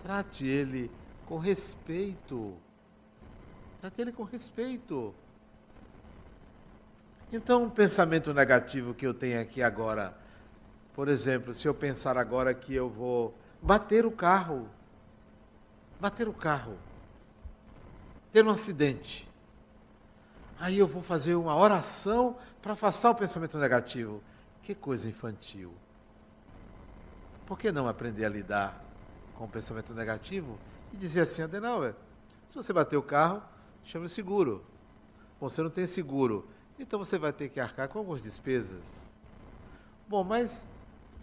Trate 0.01 0.47
ele 0.47 0.89
com 1.25 1.37
respeito. 1.37 2.55
Trate 3.81 3.99
ele 3.99 4.13
com 4.13 4.23
respeito. 4.23 5.13
Então, 7.33 7.63
um 7.63 7.69
pensamento 7.69 8.33
negativo 8.33 8.93
que 8.93 9.05
eu 9.05 9.13
tenho 9.13 9.41
aqui 9.41 9.61
agora, 9.61 10.17
por 10.93 11.09
exemplo, 11.09 11.53
se 11.53 11.67
eu 11.67 11.73
pensar 11.73 12.15
agora 12.15 12.53
que 12.53 12.73
eu 12.73 12.89
vou 12.89 13.35
bater 13.61 14.05
o 14.05 14.11
carro, 14.11 14.69
bater 15.99 16.29
o 16.29 16.33
carro, 16.33 16.77
ter 18.31 18.45
um 18.45 18.49
acidente, 18.49 19.29
aí 20.61 20.77
eu 20.77 20.87
vou 20.87 21.01
fazer 21.01 21.33
uma 21.35 21.55
oração 21.55 22.37
para 22.61 22.73
afastar 22.73 23.09
o 23.09 23.15
pensamento 23.15 23.57
negativo. 23.57 24.21
Que 24.61 24.75
coisa 24.75 25.09
infantil. 25.09 25.73
Por 27.47 27.57
que 27.57 27.71
não 27.71 27.87
aprender 27.87 28.23
a 28.25 28.29
lidar 28.29 28.81
com 29.35 29.45
o 29.45 29.47
pensamento 29.47 29.93
negativo 29.93 30.59
e 30.93 30.97
dizer 30.97 31.21
assim, 31.21 31.41
Adenauer, 31.41 31.95
se 32.49 32.55
você 32.55 32.71
bater 32.71 32.95
o 32.95 33.01
carro, 33.01 33.41
chama 33.83 34.07
seguro. 34.07 34.63
Você 35.39 35.63
não 35.63 35.71
tem 35.71 35.87
seguro, 35.87 36.47
então 36.77 36.99
você 36.99 37.17
vai 37.17 37.33
ter 37.33 37.49
que 37.49 37.59
arcar 37.59 37.89
com 37.89 37.97
algumas 37.97 38.21
despesas. 38.21 39.17
Bom, 40.07 40.23
mas 40.23 40.69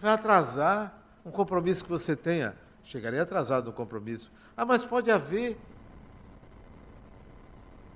vai 0.01 0.13
atrasar 0.13 1.01
um 1.25 1.31
compromisso 1.31 1.85
que 1.85 1.91
você 1.91 2.17
tenha. 2.17 2.57
Chegarei 2.83 3.21
atrasado 3.21 3.67
no 3.67 3.73
compromisso. 3.73 4.33
Ah, 4.57 4.65
mas 4.65 4.85
pode 4.85 5.11
haver 5.11 5.57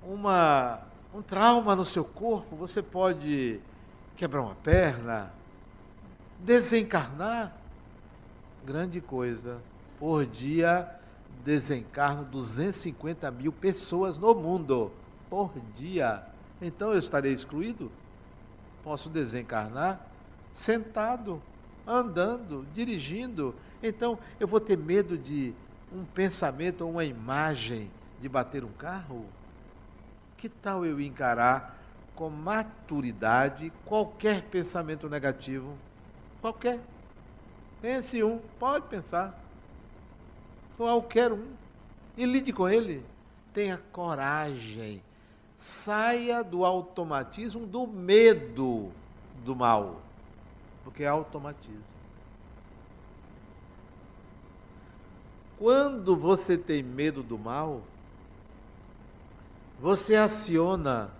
uma, 0.01 0.81
um 1.13 1.21
trauma 1.21 1.75
no 1.75 1.85
seu 1.85 2.03
corpo, 2.03 2.55
você 2.55 2.81
pode 2.81 3.59
quebrar 4.15 4.41
uma 4.41 4.55
perna, 4.55 5.31
desencarnar. 6.39 7.55
Grande 8.65 8.99
coisa. 8.99 9.61
Por 9.99 10.25
dia 10.25 10.89
desencarno 11.43 12.23
250 12.25 13.29
mil 13.31 13.51
pessoas 13.51 14.17
no 14.17 14.33
mundo 14.33 14.91
por 15.29 15.51
dia. 15.75 16.23
Então 16.61 16.93
eu 16.93 16.99
estarei 16.99 17.33
excluído? 17.33 17.91
Posso 18.83 19.09
desencarnar 19.09 20.07
sentado, 20.51 21.41
andando, 21.85 22.65
dirigindo. 22.73 23.53
Então 23.81 24.17
eu 24.39 24.47
vou 24.47 24.59
ter 24.59 24.77
medo 24.77 25.17
de 25.17 25.53
um 25.91 26.05
pensamento 26.05 26.81
ou 26.81 26.91
uma 26.91 27.03
imagem 27.03 27.91
de 28.21 28.29
bater 28.29 28.63
um 28.63 28.71
carro? 28.71 29.25
Que 30.43 30.49
tal 30.49 30.85
eu 30.85 30.99
encarar 30.99 31.81
com 32.15 32.29
maturidade 32.29 33.71
qualquer 33.85 34.41
pensamento 34.41 35.07
negativo? 35.07 35.77
Qualquer. 36.41 36.81
Pense 37.81 38.21
um, 38.21 38.41
pode 38.59 38.85
pensar 38.87 39.41
qualquer 40.75 41.31
um, 41.31 41.47
e 42.17 42.25
lide 42.25 42.51
com 42.51 42.67
ele. 42.67 43.05
Tenha 43.53 43.81
coragem. 43.93 45.01
Saia 45.55 46.43
do 46.43 46.65
automatismo 46.65 47.65
do 47.65 47.87
medo 47.87 48.91
do 49.45 49.55
mal, 49.55 50.01
porque 50.83 51.03
é 51.03 51.07
automatismo. 51.07 51.95
Quando 55.57 56.17
você 56.17 56.57
tem 56.57 56.83
medo 56.83 57.23
do 57.23 57.39
mal, 57.39 57.81
você 59.83 60.15
aciona 60.15 61.11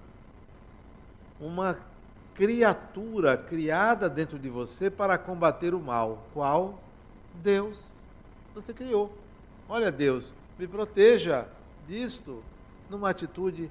uma 1.38 1.78
criatura 2.34 3.36
criada 3.36 4.10
dentro 4.10 4.40
de 4.40 4.48
você 4.48 4.90
para 4.90 5.18
combater 5.18 5.74
o 5.74 5.82
mal. 5.82 6.26
Qual? 6.34 6.82
Deus. 7.44 7.92
Você 8.56 8.74
criou. 8.74 9.14
Olha, 9.68 9.92
Deus, 9.92 10.34
me 10.58 10.66
proteja 10.66 11.46
disto, 11.86 12.42
numa 12.90 13.10
atitude 13.10 13.70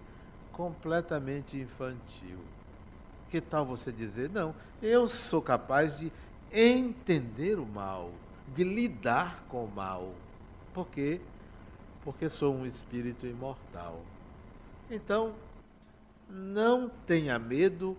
completamente 0.52 1.56
infantil. 1.56 2.36
Que 3.30 3.40
tal 3.40 3.64
você 3.64 3.90
dizer, 3.90 4.28
não, 4.28 4.54
eu 4.82 5.08
sou 5.08 5.40
capaz 5.40 5.96
de 5.96 6.12
entender 6.52 7.58
o 7.58 7.64
mal, 7.64 8.10
de 8.48 8.62
lidar 8.62 9.42
com 9.48 9.64
o 9.64 9.72
mal. 9.74 10.12
Por 10.74 10.86
quê? 10.88 11.18
Porque 12.04 12.28
sou 12.28 12.54
um 12.54 12.66
espírito 12.66 13.26
imortal. 13.26 13.98
Então, 14.94 15.34
não 16.28 16.86
tenha 17.06 17.38
medo 17.38 17.96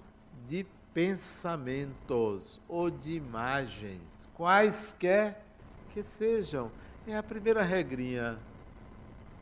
de 0.47 0.63
pensamentos 0.93 2.61
ou 2.69 2.91
de 2.91 3.13
imagens, 3.13 4.29
quaisquer 4.35 5.43
que 5.91 6.03
sejam. 6.03 6.71
É 7.07 7.17
a 7.17 7.23
primeira 7.23 7.63
regrinha. 7.63 8.37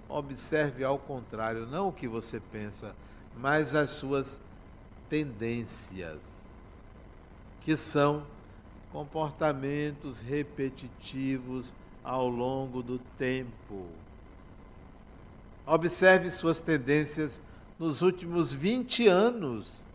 Observe 0.07 0.85
ao 0.85 0.97
contrário, 0.97 1.65
não 1.65 1.89
o 1.89 1.93
que 1.93 2.07
você 2.07 2.39
pensa, 2.39 2.95
mas 3.35 3.75
as 3.75 3.89
suas 3.89 4.41
tendências, 5.09 6.69
que 7.59 7.75
são 7.75 8.25
comportamentos 8.93 10.21
repetitivos 10.21 11.75
ao 12.01 12.29
longo 12.29 12.81
do 12.81 12.97
tempo. 13.17 13.87
Observe 15.65 16.29
suas 16.29 16.59
tendências 16.59 17.41
nos 17.77 18.01
últimos 18.01 18.53
20 18.53 19.07
anos. 19.07 19.87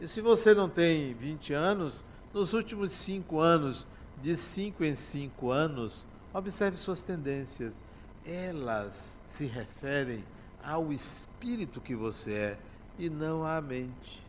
E 0.00 0.06
se 0.06 0.20
você 0.20 0.54
não 0.54 0.68
tem 0.68 1.14
20 1.14 1.52
anos, 1.52 2.04
nos 2.32 2.52
últimos 2.52 2.92
5 2.92 3.38
anos, 3.38 3.86
de 4.22 4.36
5 4.36 4.84
em 4.84 4.94
5 4.94 5.50
anos, 5.50 6.06
Observe 6.36 6.76
suas 6.76 7.00
tendências. 7.00 7.82
Elas 8.22 9.22
se 9.26 9.46
referem 9.46 10.22
ao 10.62 10.92
espírito 10.92 11.80
que 11.80 11.96
você 11.96 12.32
é 12.34 12.58
e 12.98 13.08
não 13.08 13.42
à 13.42 13.58
mente. 13.58 14.22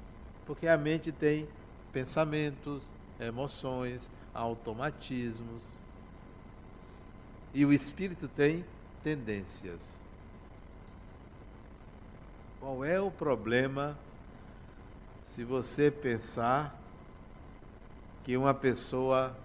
Porque 0.45 0.69
a 0.69 0.77
mente 0.77 1.11
tem 1.11 1.49
pensamentos, 1.91 2.89
emoções, 3.19 4.09
automatismos. 4.33 5.73
E 7.53 7.65
o 7.65 7.73
espírito 7.73 8.29
tem 8.29 8.63
tendências. 9.03 10.06
Qual 12.59 12.83
é 12.83 12.99
o 12.99 13.11
problema 13.11 13.97
se 15.21 15.43
você 15.43 15.91
pensar 15.91 16.75
que 18.23 18.35
uma 18.35 18.53
pessoa 18.53 19.35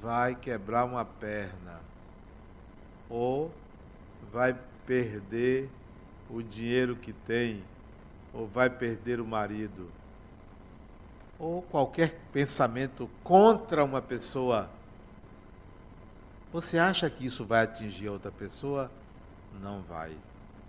vai 0.00 0.34
quebrar 0.34 0.84
uma 0.84 1.04
perna 1.04 1.80
ou 3.08 3.52
vai 4.32 4.56
perder 4.86 5.68
o 6.30 6.42
dinheiro 6.42 6.96
que 6.96 7.12
tem 7.12 7.62
ou 8.32 8.46
vai 8.46 8.70
perder 8.70 9.20
o 9.20 9.26
marido 9.26 9.90
ou 11.38 11.62
qualquer 11.62 12.18
pensamento 12.32 13.08
contra 13.22 13.84
uma 13.84 14.00
pessoa, 14.00 14.70
você 16.52 16.78
acha 16.78 17.10
que 17.10 17.26
isso 17.26 17.44
vai 17.44 17.64
atingir 17.64 18.08
outra 18.08 18.30
pessoa? 18.30 18.90
Não 19.60 19.82
vai. 19.82 20.16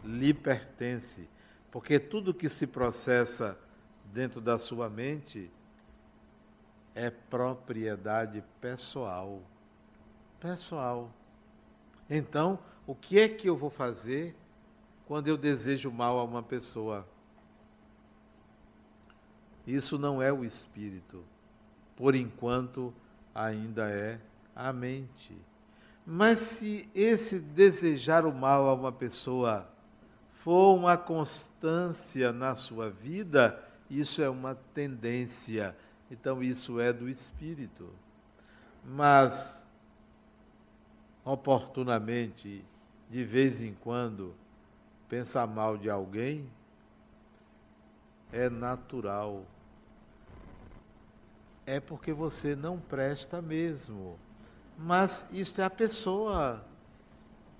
Lhe 0.06 0.34
pertence, 0.34 1.28
porque 1.72 2.00
tudo 2.00 2.34
que 2.34 2.48
se 2.48 2.68
processa 2.68 3.58
dentro 4.14 4.40
da 4.40 4.58
sua 4.58 4.90
mente 4.90 5.52
é 6.94 7.10
propriedade 7.10 8.44
pessoal. 8.62 9.42
Pessoal. 10.40 11.12
Então, 12.10 12.60
o 12.86 12.94
que 12.94 13.20
é 13.20 13.28
que 13.28 13.50
eu 13.50 13.58
vou 13.58 13.70
fazer 13.70 14.36
quando 15.06 15.28
eu 15.28 15.36
desejo 15.36 15.92
mal 15.92 16.20
a 16.20 16.24
uma 16.24 16.44
pessoa? 16.44 17.06
Isso 19.66 19.98
não 19.98 20.22
é 20.22 20.32
o 20.32 20.46
espírito. 20.46 21.24
Por 21.96 22.16
enquanto, 22.16 22.94
ainda 23.34 23.90
é 23.90 24.20
a 24.56 24.72
mente. 24.72 25.36
Mas 26.06 26.40
se 26.40 26.88
esse 26.94 27.40
desejar 27.40 28.26
o 28.26 28.34
mal 28.34 28.70
a 28.70 28.74
uma 28.74 28.92
pessoa 28.92 29.68
for 30.36 30.76
uma 30.76 30.96
constância 30.96 32.32
na 32.32 32.56
sua 32.56 32.90
vida, 32.90 33.60
isso 33.90 34.22
é 34.22 34.30
uma 34.30 34.54
tendência. 34.54 35.76
Então, 36.12 36.44
isso 36.44 36.80
é 36.80 36.94
do 36.94 37.10
espírito. 37.10 37.90
Mas, 38.84 39.68
oportunamente, 41.24 42.64
de 43.10 43.24
vez 43.24 43.64
em 43.64 43.74
quando, 43.74 44.36
pensar 45.10 45.48
mal 45.48 45.78
de 45.78 45.90
alguém 45.90 46.48
é 48.32 48.50
natural 48.50 49.46
é 51.66 51.80
porque 51.80 52.14
você 52.14 52.56
não 52.56 52.78
presta 52.78 53.42
mesmo. 53.42 54.20
Mas 54.78 55.28
isso 55.32 55.60
é 55.62 55.64
a 55.64 55.70
pessoa. 55.70 56.64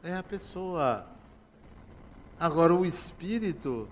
É 0.04 0.16
a 0.16 0.22
pessoa. 0.22 1.15
Agora, 2.40 2.74
o 2.74 2.86
espírito, 2.86 3.88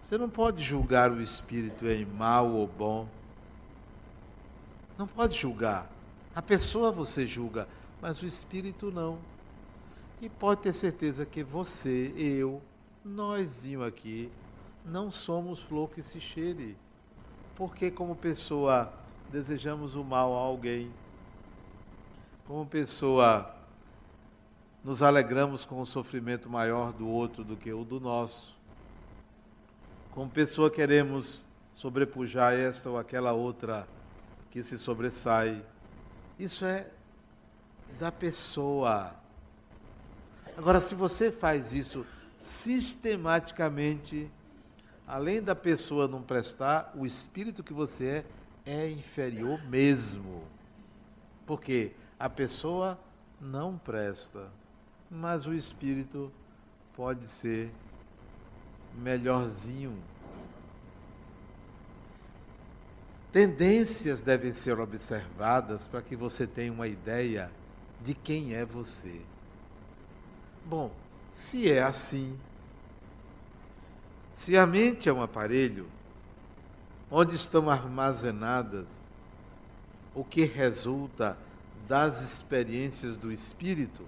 você 0.00 0.18
não 0.18 0.28
pode 0.28 0.62
julgar 0.62 1.10
o 1.10 1.20
espírito 1.20 1.86
em 1.86 2.04
mal 2.04 2.50
ou 2.50 2.66
bom. 2.66 3.08
Não 4.98 5.06
pode 5.06 5.36
julgar. 5.36 5.90
A 6.34 6.42
pessoa 6.42 6.90
você 6.90 7.26
julga, 7.26 7.68
mas 8.00 8.22
o 8.22 8.26
espírito 8.26 8.90
não. 8.90 9.18
E 10.20 10.28
pode 10.28 10.62
ter 10.62 10.72
certeza 10.72 11.26
que 11.26 11.42
você, 11.42 12.12
eu, 12.16 12.62
nósinho 13.04 13.84
aqui, 13.84 14.30
não 14.84 15.10
somos 15.10 15.60
flor 15.60 15.90
que 15.90 16.02
se 16.02 16.20
cheire. 16.20 16.76
Porque, 17.54 17.90
como 17.90 18.14
pessoa 18.14 18.92
desejamos 19.30 19.96
o 19.96 20.04
mal 20.04 20.34
a 20.34 20.38
alguém. 20.38 20.90
Como 22.46 22.66
pessoa, 22.66 23.55
nos 24.86 25.02
alegramos 25.02 25.64
com 25.64 25.80
o 25.80 25.84
sofrimento 25.84 26.48
maior 26.48 26.92
do 26.92 27.08
outro 27.08 27.42
do 27.42 27.56
que 27.56 27.72
o 27.72 27.84
do 27.84 27.98
nosso. 27.98 28.56
Como 30.12 30.30
pessoa, 30.30 30.70
queremos 30.70 31.44
sobrepujar 31.74 32.52
esta 32.52 32.88
ou 32.88 32.96
aquela 32.96 33.32
outra 33.32 33.88
que 34.48 34.62
se 34.62 34.78
sobressai. 34.78 35.60
Isso 36.38 36.64
é 36.64 36.86
da 37.98 38.12
pessoa. 38.12 39.12
Agora, 40.56 40.80
se 40.80 40.94
você 40.94 41.32
faz 41.32 41.72
isso 41.72 42.06
sistematicamente, 42.38 44.30
além 45.04 45.42
da 45.42 45.56
pessoa 45.56 46.06
não 46.06 46.22
prestar, 46.22 46.92
o 46.94 47.04
espírito 47.04 47.64
que 47.64 47.72
você 47.72 48.06
é 48.06 48.24
é 48.64 48.88
inferior 48.88 49.60
mesmo. 49.64 50.44
Porque 51.44 51.90
a 52.20 52.30
pessoa 52.30 52.96
não 53.40 53.76
presta, 53.76 54.48
mas 55.10 55.46
o 55.46 55.54
espírito 55.54 56.32
pode 56.94 57.28
ser 57.28 57.70
melhorzinho. 58.94 59.96
Tendências 63.30 64.20
devem 64.20 64.54
ser 64.54 64.80
observadas 64.80 65.86
para 65.86 66.00
que 66.00 66.16
você 66.16 66.46
tenha 66.46 66.72
uma 66.72 66.88
ideia 66.88 67.50
de 68.02 68.14
quem 68.14 68.54
é 68.54 68.64
você. 68.64 69.20
Bom, 70.64 70.90
se 71.32 71.70
é 71.70 71.82
assim, 71.82 72.38
se 74.32 74.56
a 74.56 74.66
mente 74.66 75.08
é 75.08 75.12
um 75.12 75.22
aparelho, 75.22 75.86
onde 77.10 77.34
estão 77.34 77.70
armazenadas 77.70 79.08
o 80.14 80.24
que 80.24 80.44
resulta 80.44 81.36
das 81.86 82.22
experiências 82.22 83.16
do 83.16 83.30
espírito, 83.30 84.02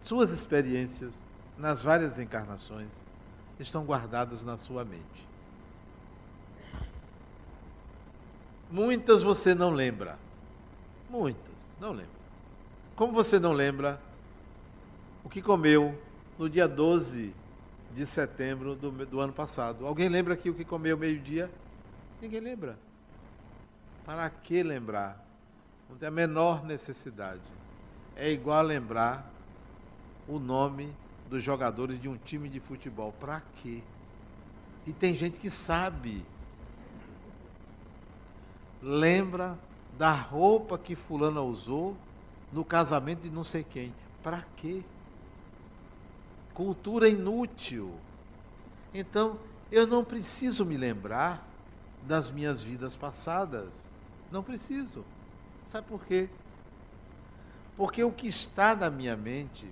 suas 0.00 0.30
experiências 0.30 1.26
nas 1.56 1.82
várias 1.82 2.18
encarnações 2.18 2.96
estão 3.58 3.84
guardadas 3.84 4.44
na 4.44 4.56
sua 4.56 4.84
mente. 4.84 5.28
Muitas 8.70 9.22
você 9.22 9.54
não 9.54 9.70
lembra. 9.70 10.18
Muitas, 11.08 11.72
não 11.80 11.90
lembra. 11.90 12.18
Como 12.94 13.12
você 13.12 13.38
não 13.38 13.52
lembra 13.52 14.00
o 15.24 15.28
que 15.28 15.40
comeu 15.40 15.98
no 16.38 16.48
dia 16.48 16.68
12 16.68 17.34
de 17.94 18.06
setembro 18.06 18.74
do, 18.74 18.90
do 19.06 19.20
ano 19.20 19.32
passado? 19.32 19.86
Alguém 19.86 20.08
lembra 20.08 20.34
aqui 20.34 20.50
o 20.50 20.54
que 20.54 20.64
comeu 20.64 20.96
meio-dia? 20.96 21.50
Ninguém 22.20 22.40
lembra. 22.40 22.78
Para 24.04 24.28
que 24.28 24.62
lembrar? 24.62 25.24
Não 25.88 25.96
tem 25.96 26.08
a 26.08 26.12
menor 26.12 26.64
necessidade. 26.64 27.40
É 28.14 28.30
igual 28.30 28.58
a 28.58 28.62
lembrar 28.62 29.37
o 30.28 30.38
nome 30.38 30.92
dos 31.28 31.42
jogadores 31.42 32.00
de 32.00 32.08
um 32.08 32.16
time 32.16 32.48
de 32.48 32.60
futebol. 32.60 33.12
Para 33.18 33.42
quê? 33.56 33.82
E 34.86 34.92
tem 34.92 35.16
gente 35.16 35.38
que 35.38 35.50
sabe. 35.50 36.24
Lembra 38.80 39.58
da 39.96 40.12
roupa 40.12 40.78
que 40.78 40.94
fulana 40.94 41.40
usou 41.40 41.96
no 42.52 42.64
casamento 42.64 43.22
de 43.22 43.30
não 43.30 43.42
sei 43.42 43.64
quem. 43.64 43.92
Para 44.22 44.44
quê? 44.56 44.82
Cultura 46.54 47.08
inútil. 47.08 47.92
Então, 48.94 49.38
eu 49.70 49.86
não 49.86 50.04
preciso 50.04 50.64
me 50.64 50.76
lembrar 50.76 51.46
das 52.06 52.30
minhas 52.30 52.62
vidas 52.62 52.96
passadas. 52.96 53.68
Não 54.30 54.42
preciso. 54.42 55.04
Sabe 55.64 55.86
por 55.86 56.04
quê? 56.04 56.28
Porque 57.76 58.02
o 58.02 58.10
que 58.10 58.26
está 58.26 58.74
na 58.74 58.90
minha 58.90 59.16
mente 59.16 59.66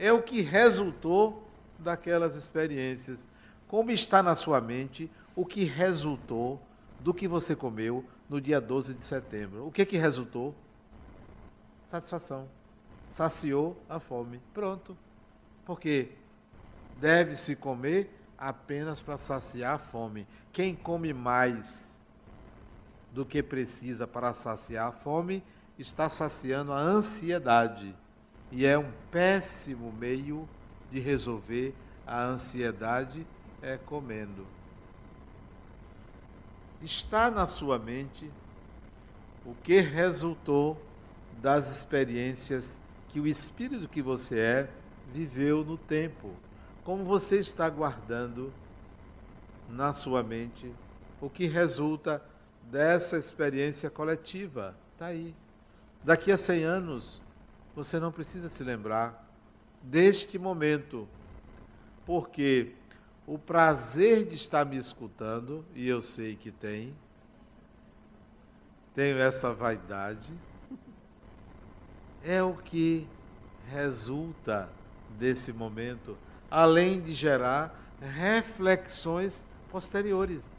é 0.00 0.10
o 0.10 0.22
que 0.22 0.40
resultou 0.40 1.46
daquelas 1.78 2.34
experiências. 2.34 3.28
Como 3.68 3.90
está 3.90 4.22
na 4.22 4.34
sua 4.34 4.58
mente 4.58 5.10
o 5.36 5.44
que 5.44 5.64
resultou 5.64 6.60
do 7.00 7.12
que 7.12 7.28
você 7.28 7.54
comeu 7.54 8.02
no 8.26 8.40
dia 8.40 8.60
12 8.62 8.94
de 8.94 9.04
setembro? 9.04 9.66
O 9.66 9.70
que 9.70 9.84
que 9.84 9.98
resultou? 9.98 10.54
Satisfação. 11.84 12.48
Saciou 13.06 13.76
a 13.90 14.00
fome. 14.00 14.40
Pronto. 14.54 14.96
Porque 15.66 16.12
deve-se 16.98 17.54
comer 17.54 18.10
apenas 18.38 19.02
para 19.02 19.18
saciar 19.18 19.74
a 19.74 19.78
fome. 19.78 20.26
Quem 20.50 20.74
come 20.74 21.12
mais 21.12 22.00
do 23.12 23.26
que 23.26 23.42
precisa 23.42 24.06
para 24.06 24.34
saciar 24.34 24.88
a 24.88 24.92
fome, 24.92 25.44
está 25.78 26.08
saciando 26.08 26.72
a 26.72 26.78
ansiedade. 26.78 27.94
E 28.50 28.66
é 28.66 28.78
um 28.78 28.90
péssimo 29.10 29.92
meio 29.92 30.48
de 30.90 30.98
resolver 30.98 31.74
a 32.06 32.22
ansiedade 32.24 33.26
é 33.62 33.76
comendo. 33.76 34.46
Está 36.82 37.30
na 37.30 37.46
sua 37.46 37.78
mente 37.78 38.30
o 39.44 39.54
que 39.62 39.80
resultou 39.80 40.80
das 41.40 41.70
experiências 41.76 42.80
que 43.08 43.20
o 43.20 43.26
espírito 43.26 43.88
que 43.88 44.02
você 44.02 44.38
é 44.38 44.70
viveu 45.12 45.64
no 45.64 45.76
tempo. 45.76 46.34
Como 46.84 47.04
você 47.04 47.38
está 47.38 47.68
guardando 47.68 48.52
na 49.68 49.94
sua 49.94 50.22
mente 50.22 50.72
o 51.20 51.28
que 51.30 51.46
resulta 51.46 52.22
dessa 52.70 53.16
experiência 53.16 53.90
coletiva. 53.90 54.74
Está 54.94 55.06
aí. 55.06 55.34
Daqui 56.02 56.32
a 56.32 56.38
100 56.38 56.64
anos, 56.64 57.22
você 57.84 57.98
não 57.98 58.12
precisa 58.12 58.48
se 58.50 58.62
lembrar 58.62 59.26
deste 59.82 60.38
momento, 60.38 61.08
porque 62.04 62.74
o 63.26 63.38
prazer 63.38 64.26
de 64.26 64.34
estar 64.34 64.66
me 64.66 64.76
escutando, 64.76 65.64
e 65.74 65.88
eu 65.88 66.02
sei 66.02 66.36
que 66.36 66.50
tem, 66.50 66.94
tenho 68.94 69.18
essa 69.18 69.54
vaidade, 69.54 70.30
é 72.22 72.42
o 72.42 72.52
que 72.54 73.08
resulta 73.68 74.68
desse 75.18 75.50
momento, 75.50 76.18
além 76.50 77.00
de 77.00 77.14
gerar 77.14 77.74
reflexões 77.98 79.42
posteriores. 79.70 80.50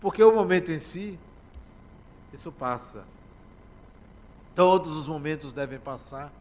Porque 0.00 0.22
o 0.22 0.34
momento 0.34 0.72
em 0.72 0.78
si, 0.78 1.18
isso 2.32 2.50
passa. 2.50 3.04
Todos 4.54 4.96
os 4.96 5.06
momentos 5.06 5.52
devem 5.52 5.78
passar, 5.78 6.32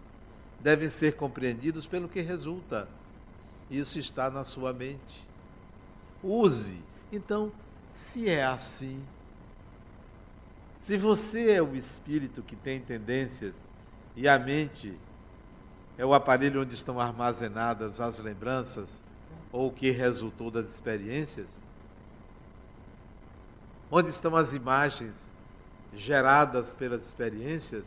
devem 0.60 0.90
ser 0.90 1.16
compreendidos 1.16 1.88
pelo 1.88 2.10
que 2.10 2.22
resulta. 2.22 2.88
Isso 3.70 4.00
está 4.00 4.30
na 4.30 4.44
sua 4.44 4.74
mente. 4.74 5.28
Use. 6.24 6.82
Então, 7.12 7.52
se 7.90 8.30
é 8.30 8.46
assim, 8.46 9.04
se 10.80 10.98
você 10.98 11.52
é 11.52 11.62
o 11.62 11.76
espírito 11.76 12.42
que 12.42 12.56
tem 12.56 12.80
tendências 12.80 13.68
e 14.16 14.28
a 14.28 14.40
mente 14.40 14.98
é 15.98 16.06
o 16.06 16.14
aparelho 16.14 16.62
onde 16.62 16.74
estão 16.74 17.00
armazenadas 17.00 18.00
as 18.00 18.20
lembranças 18.20 19.04
ou 19.52 19.68
o 19.68 19.72
que 19.72 19.92
resultou 19.92 20.50
das 20.50 20.68
experiências, 20.72 21.62
onde 23.92 24.10
estão 24.10 24.36
as 24.36 24.54
imagens 24.54 25.30
geradas 25.94 26.72
pelas 26.72 27.06
experiências, 27.06 27.86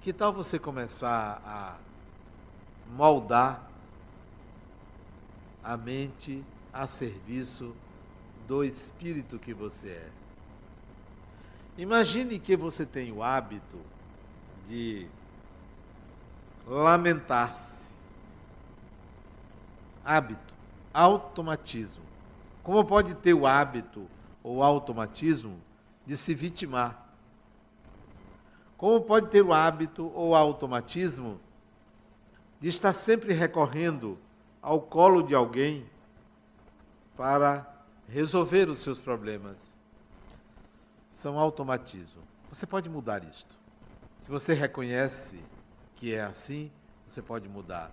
que 0.00 0.12
tal 0.12 0.32
você 0.32 0.58
começar 0.58 1.40
a 1.44 1.85
moldar 2.90 3.70
a 5.62 5.76
mente 5.76 6.44
a 6.72 6.86
serviço 6.86 7.74
do 8.46 8.62
espírito 8.62 9.38
que 9.38 9.52
você 9.52 9.88
é? 9.88 10.10
Imagine 11.78 12.38
que 12.38 12.56
você 12.56 12.86
tem 12.86 13.12
o 13.12 13.22
hábito 13.22 13.78
de 14.68 15.06
lamentar-se. 16.66 17.94
Hábito, 20.04 20.54
automatismo. 20.94 22.04
Como 22.62 22.84
pode 22.84 23.14
ter 23.14 23.34
o 23.34 23.46
hábito 23.46 24.06
ou 24.42 24.62
automatismo 24.62 25.60
de 26.06 26.16
se 26.16 26.34
vitimar? 26.34 27.06
Como 28.76 29.00
pode 29.00 29.28
ter 29.28 29.42
o 29.42 29.52
hábito 29.52 30.10
ou 30.14 30.34
automatismo 30.34 31.40
de 32.60 32.68
estar 32.68 32.92
sempre 32.92 33.32
recorrendo 33.32 34.18
ao 34.62 34.80
colo 34.80 35.22
de 35.22 35.34
alguém 35.34 35.88
para 37.16 37.66
resolver 38.08 38.68
os 38.68 38.78
seus 38.78 39.00
problemas? 39.00 39.78
São 41.10 41.38
automatismo. 41.38 42.22
Você 42.50 42.66
pode 42.66 42.88
mudar 42.88 43.24
isto. 43.24 43.58
Se 44.20 44.30
você 44.30 44.54
reconhece 44.54 45.42
que 45.94 46.14
é 46.14 46.22
assim, 46.22 46.70
você 47.06 47.22
pode 47.22 47.48
mudar. 47.48 47.90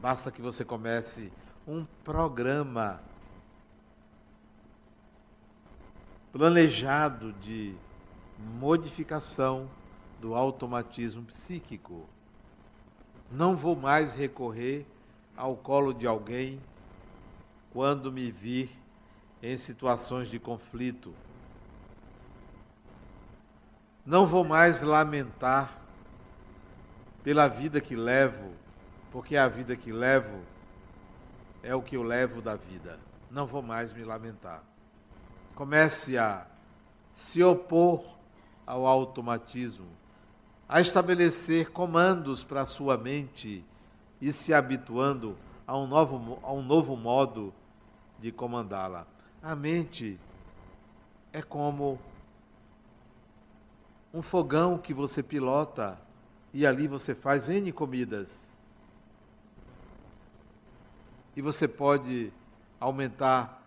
Basta 0.00 0.30
que 0.30 0.42
você 0.42 0.64
comece 0.64 1.32
um 1.66 1.84
programa 2.02 3.00
planejado 6.32 7.32
de 7.34 7.76
modificação 8.58 9.70
do 10.20 10.34
automatismo 10.34 11.22
psíquico. 11.24 12.08
Não 13.32 13.56
vou 13.56 13.74
mais 13.74 14.14
recorrer 14.14 14.86
ao 15.34 15.56
colo 15.56 15.94
de 15.94 16.06
alguém 16.06 16.60
quando 17.72 18.12
me 18.12 18.30
vir 18.30 18.70
em 19.42 19.56
situações 19.56 20.28
de 20.28 20.38
conflito. 20.38 21.14
Não 24.04 24.26
vou 24.26 24.44
mais 24.44 24.82
lamentar 24.82 25.80
pela 27.24 27.48
vida 27.48 27.80
que 27.80 27.96
levo, 27.96 28.52
porque 29.10 29.36
a 29.36 29.48
vida 29.48 29.76
que 29.76 29.92
levo 29.92 30.40
é 31.62 31.74
o 31.74 31.80
que 31.80 31.96
eu 31.96 32.02
levo 32.02 32.42
da 32.42 32.54
vida. 32.54 32.98
Não 33.30 33.46
vou 33.46 33.62
mais 33.62 33.94
me 33.94 34.04
lamentar. 34.04 34.62
Comece 35.54 36.18
a 36.18 36.46
se 37.14 37.42
opor 37.42 38.04
ao 38.66 38.86
automatismo, 38.86 39.86
a 40.72 40.80
estabelecer 40.80 41.70
comandos 41.70 42.44
para 42.44 42.62
a 42.62 42.66
sua 42.66 42.96
mente 42.96 43.62
e 44.18 44.32
se 44.32 44.54
habituando 44.54 45.36
a 45.66 45.76
um 45.76 45.86
novo, 45.86 46.38
a 46.42 46.50
um 46.50 46.62
novo 46.62 46.96
modo 46.96 47.52
de 48.18 48.32
comandá-la. 48.32 49.06
A 49.42 49.54
mente 49.54 50.18
é 51.30 51.42
como 51.42 52.00
um 54.14 54.22
fogão 54.22 54.78
que 54.78 54.94
você 54.94 55.22
pilota 55.22 56.00
e 56.54 56.66
ali 56.66 56.88
você 56.88 57.14
faz 57.14 57.50
N 57.50 57.70
comidas. 57.70 58.62
E 61.36 61.42
você 61.42 61.68
pode 61.68 62.32
aumentar 62.80 63.62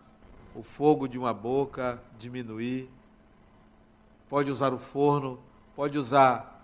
o 0.56 0.62
fogo 0.64 1.06
de 1.06 1.16
uma 1.16 1.32
boca, 1.32 2.02
diminuir, 2.18 2.90
pode 4.28 4.50
usar 4.50 4.74
o 4.74 4.78
forno, 4.78 5.38
pode 5.76 5.96
usar 5.96 6.55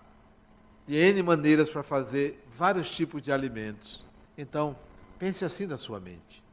de 0.85 0.95
N 0.95 1.23
maneiras 1.23 1.69
para 1.69 1.83
fazer 1.83 2.45
vários 2.49 2.93
tipos 2.93 3.21
de 3.21 3.31
alimentos. 3.31 4.05
Então, 4.37 4.75
pense 5.17 5.45
assim 5.45 5.65
na 5.65 5.77
sua 5.77 5.99
mente. 5.99 6.43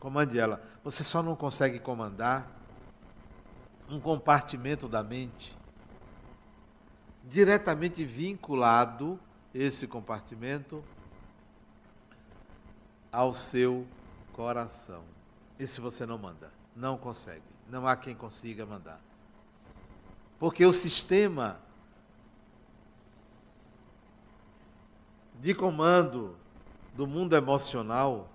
Comande 0.00 0.38
ela. 0.38 0.62
Você 0.82 1.04
só 1.04 1.22
não 1.22 1.36
consegue 1.36 1.78
comandar 1.78 2.50
um 3.88 4.00
compartimento 4.00 4.88
da 4.88 5.02
mente 5.02 5.56
diretamente 7.24 8.04
vinculado 8.04 9.20
esse 9.52 9.86
compartimento 9.86 10.82
ao 13.12 13.32
seu 13.32 13.86
coração. 14.32 15.02
Isso 15.58 15.82
você 15.82 16.06
não 16.06 16.16
manda, 16.16 16.50
não 16.74 16.96
consegue. 16.96 17.42
Não 17.68 17.86
há 17.86 17.96
quem 17.96 18.14
consiga 18.14 18.64
mandar. 18.64 19.00
Porque 20.38 20.64
o 20.64 20.72
sistema 20.72 21.60
de 25.38 25.54
comando 25.54 26.36
do 26.94 27.06
mundo 27.06 27.34
emocional 27.34 28.28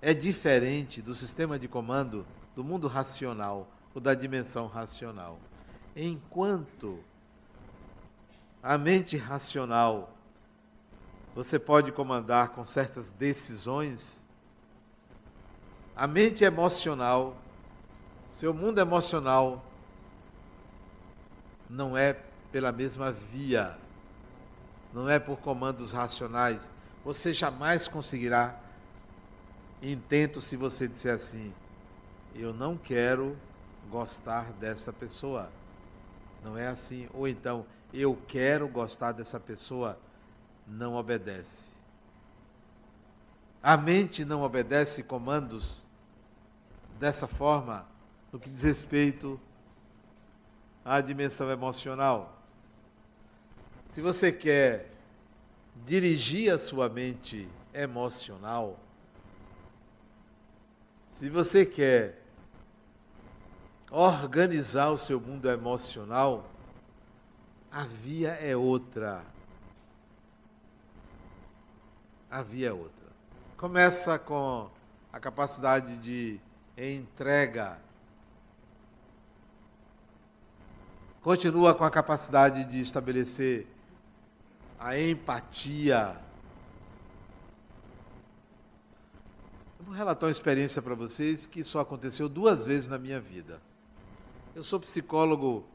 é 0.00 0.14
diferente 0.14 1.02
do 1.02 1.14
sistema 1.14 1.58
de 1.58 1.66
comando 1.66 2.26
do 2.54 2.62
mundo 2.62 2.86
racional, 2.86 3.68
ou 3.94 4.00
da 4.00 4.14
dimensão 4.14 4.66
racional. 4.66 5.38
Enquanto 5.94 7.00
a 8.62 8.76
mente 8.76 9.16
racional 9.16 10.16
você 11.36 11.58
pode 11.58 11.92
comandar 11.92 12.48
com 12.48 12.64
certas 12.64 13.10
decisões. 13.10 14.26
A 15.94 16.06
mente 16.06 16.44
emocional, 16.44 17.36
seu 18.30 18.54
mundo 18.54 18.80
emocional, 18.80 19.62
não 21.68 21.94
é 21.94 22.14
pela 22.50 22.72
mesma 22.72 23.12
via, 23.12 23.76
não 24.96 25.10
é 25.10 25.18
por 25.18 25.36
comandos 25.36 25.92
racionais. 25.92 26.72
Você 27.04 27.34
jamais 27.34 27.86
conseguirá 27.86 28.58
intento 29.82 30.40
se 30.40 30.56
você 30.56 30.88
disser 30.88 31.14
assim: 31.14 31.52
eu 32.34 32.54
não 32.54 32.78
quero 32.78 33.36
gostar 33.90 34.50
dessa 34.54 34.94
pessoa. 34.94 35.52
Não 36.42 36.56
é 36.56 36.68
assim. 36.68 37.10
Ou 37.12 37.28
então, 37.28 37.66
eu 37.92 38.18
quero 38.26 38.66
gostar 38.68 39.12
dessa 39.12 39.38
pessoa, 39.38 39.98
não 40.66 40.94
obedece. 40.94 41.76
A 43.62 43.76
mente 43.76 44.24
não 44.24 44.40
obedece 44.40 45.02
comandos 45.02 45.84
dessa 46.98 47.26
forma 47.26 47.86
no 48.32 48.38
que 48.38 48.48
diz 48.48 48.62
respeito 48.62 49.38
à 50.82 51.02
dimensão 51.02 51.50
emocional. 51.50 52.35
Se 53.88 54.00
você 54.00 54.30
quer 54.32 54.90
dirigir 55.84 56.52
a 56.52 56.58
sua 56.58 56.88
mente 56.88 57.48
emocional, 57.72 58.78
se 61.02 61.30
você 61.30 61.64
quer 61.64 62.22
organizar 63.90 64.90
o 64.90 64.98
seu 64.98 65.20
mundo 65.20 65.48
emocional, 65.48 66.50
A 67.70 67.84
via 67.84 68.30
é 68.30 68.56
outra. 68.56 69.22
A 72.30 72.42
via 72.42 72.68
é 72.68 72.72
outra. 72.72 73.06
Começa 73.56 74.18
com 74.18 74.70
a 75.12 75.20
capacidade 75.20 75.96
de 75.98 76.40
entrega. 76.76 77.78
Continua 81.20 81.74
com 81.74 81.84
a 81.84 81.90
capacidade 81.90 82.64
de 82.64 82.80
estabelecer 82.80 83.66
a 84.78 84.98
empatia. 84.98 86.20
Eu 89.78 89.84
vou 89.84 89.94
relatar 89.94 90.26
uma 90.26 90.32
experiência 90.32 90.82
para 90.82 90.94
vocês 90.94 91.46
que 91.46 91.62
só 91.62 91.80
aconteceu 91.80 92.28
duas 92.28 92.66
vezes 92.66 92.88
na 92.88 92.98
minha 92.98 93.20
vida. 93.20 93.60
Eu 94.54 94.62
sou 94.62 94.80
psicólogo 94.80 95.66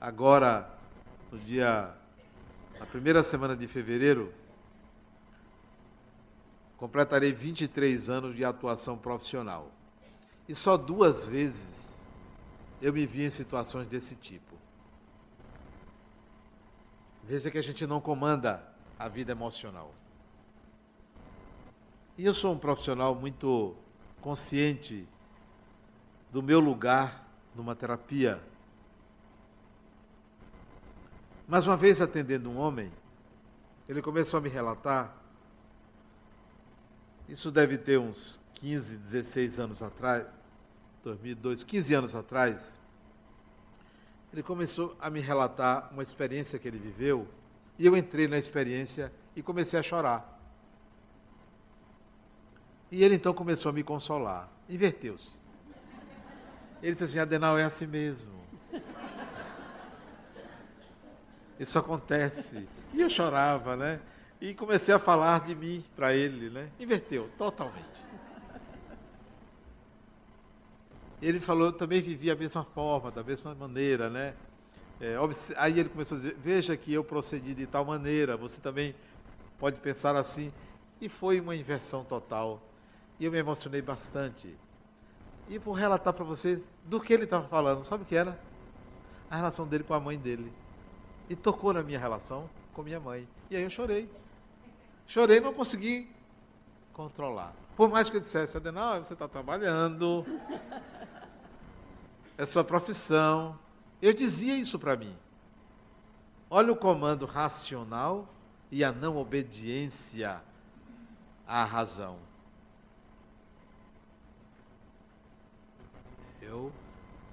agora, 0.00 0.68
no 1.30 1.38
dia. 1.38 1.94
na 2.78 2.86
primeira 2.86 3.22
semana 3.22 3.56
de 3.56 3.66
fevereiro, 3.66 4.32
completarei 6.76 7.32
23 7.32 8.10
anos 8.10 8.36
de 8.36 8.44
atuação 8.44 8.98
profissional. 8.98 9.72
E 10.48 10.54
só 10.54 10.76
duas 10.76 11.26
vezes 11.26 12.04
eu 12.80 12.92
me 12.92 13.06
vi 13.06 13.24
em 13.24 13.30
situações 13.30 13.86
desse 13.88 14.14
tipo. 14.16 14.54
Veja 17.28 17.50
que 17.50 17.58
a 17.58 17.62
gente 17.62 17.84
não 17.86 18.00
comanda 18.00 18.62
a 18.96 19.08
vida 19.08 19.32
emocional. 19.32 19.92
E 22.16 22.24
eu 22.24 22.32
sou 22.32 22.54
um 22.54 22.58
profissional 22.58 23.16
muito 23.16 23.74
consciente 24.20 25.06
do 26.30 26.40
meu 26.40 26.60
lugar 26.60 27.28
numa 27.54 27.74
terapia. 27.74 28.40
Mas 31.48 31.66
uma 31.66 31.76
vez 31.76 32.00
atendendo 32.00 32.48
um 32.48 32.58
homem, 32.58 32.92
ele 33.88 34.00
começou 34.00 34.38
a 34.38 34.40
me 34.40 34.48
relatar, 34.48 35.14
isso 37.28 37.50
deve 37.50 37.76
ter 37.76 37.98
uns 37.98 38.40
15, 38.54 38.98
16 38.98 39.58
anos 39.58 39.82
atrás, 39.82 40.26
2002, 41.02 41.64
15 41.64 41.94
anos 41.94 42.14
atrás, 42.14 42.78
ele 44.36 44.42
começou 44.42 44.94
a 45.00 45.08
me 45.08 45.18
relatar 45.18 45.88
uma 45.90 46.02
experiência 46.02 46.58
que 46.58 46.68
ele 46.68 46.78
viveu, 46.78 47.26
e 47.78 47.86
eu 47.86 47.96
entrei 47.96 48.28
na 48.28 48.36
experiência 48.36 49.10
e 49.34 49.42
comecei 49.42 49.80
a 49.80 49.82
chorar. 49.82 50.38
E 52.92 53.02
ele 53.02 53.14
então 53.14 53.32
começou 53.32 53.70
a 53.70 53.72
me 53.72 53.82
consolar. 53.82 54.50
Inverteu-se. 54.68 55.40
Ele 56.82 56.92
disse 56.92 57.04
assim: 57.04 57.18
Adenal, 57.18 57.58
é 57.58 57.64
assim 57.64 57.86
mesmo. 57.86 58.34
Isso 61.58 61.78
acontece. 61.78 62.68
E 62.92 63.00
eu 63.00 63.08
chorava, 63.08 63.74
né? 63.74 64.00
E 64.38 64.52
comecei 64.52 64.94
a 64.94 64.98
falar 64.98 65.46
de 65.46 65.54
mim 65.54 65.82
para 65.96 66.14
ele, 66.14 66.50
né? 66.50 66.68
Inverteu 66.78 67.30
totalmente. 67.38 68.05
Ele 71.20 71.40
falou, 71.40 71.72
também 71.72 72.00
vivia 72.00 72.34
da 72.34 72.40
mesma 72.40 72.64
forma, 72.64 73.10
da 73.10 73.22
mesma 73.22 73.54
maneira, 73.54 74.10
né? 74.10 74.34
É, 75.00 75.16
aí 75.56 75.78
ele 75.78 75.88
começou 75.88 76.16
a 76.16 76.20
dizer, 76.20 76.36
veja 76.38 76.76
que 76.76 76.92
eu 76.92 77.04
procedi 77.04 77.54
de 77.54 77.66
tal 77.66 77.84
maneira, 77.84 78.36
você 78.36 78.60
também 78.60 78.94
pode 79.58 79.78
pensar 79.80 80.16
assim. 80.16 80.52
E 81.00 81.08
foi 81.08 81.40
uma 81.40 81.54
inversão 81.54 82.04
total. 82.04 82.60
E 83.18 83.24
eu 83.24 83.32
me 83.32 83.38
emocionei 83.38 83.82
bastante. 83.82 84.56
E 85.48 85.58
vou 85.58 85.74
relatar 85.74 86.12
para 86.12 86.24
vocês 86.24 86.68
do 86.84 87.00
que 87.00 87.12
ele 87.12 87.24
estava 87.24 87.46
falando. 87.48 87.84
Sabe 87.84 88.02
o 88.02 88.06
que 88.06 88.16
era? 88.16 88.38
A 89.30 89.36
relação 89.36 89.66
dele 89.66 89.84
com 89.84 89.94
a 89.94 90.00
mãe 90.00 90.18
dele. 90.18 90.52
E 91.28 91.36
tocou 91.36 91.72
na 91.72 91.82
minha 91.82 91.98
relação 91.98 92.48
com 92.72 92.82
minha 92.82 93.00
mãe. 93.00 93.28
E 93.50 93.56
aí 93.56 93.62
eu 93.62 93.70
chorei. 93.70 94.10
Chorei 95.06 95.40
não 95.40 95.52
consegui 95.52 96.10
controlar. 96.92 97.54
Por 97.76 97.90
mais 97.90 98.08
que 98.08 98.16
eu 98.16 98.20
dissesse, 98.20 98.56
Adenal, 98.56 99.04
você 99.04 99.12
está 99.12 99.28
trabalhando, 99.28 100.24
é 102.36 102.44
sua 102.44 102.64
profissão. 102.64 103.58
Eu 104.00 104.12
dizia 104.12 104.54
isso 104.56 104.78
para 104.78 104.96
mim. 104.96 105.16
Olha 106.50 106.72
o 106.72 106.76
comando 106.76 107.26
racional 107.26 108.28
e 108.70 108.84
a 108.84 108.92
não 108.92 109.16
obediência 109.16 110.42
à 111.46 111.64
razão. 111.64 112.18
Eu 116.40 116.72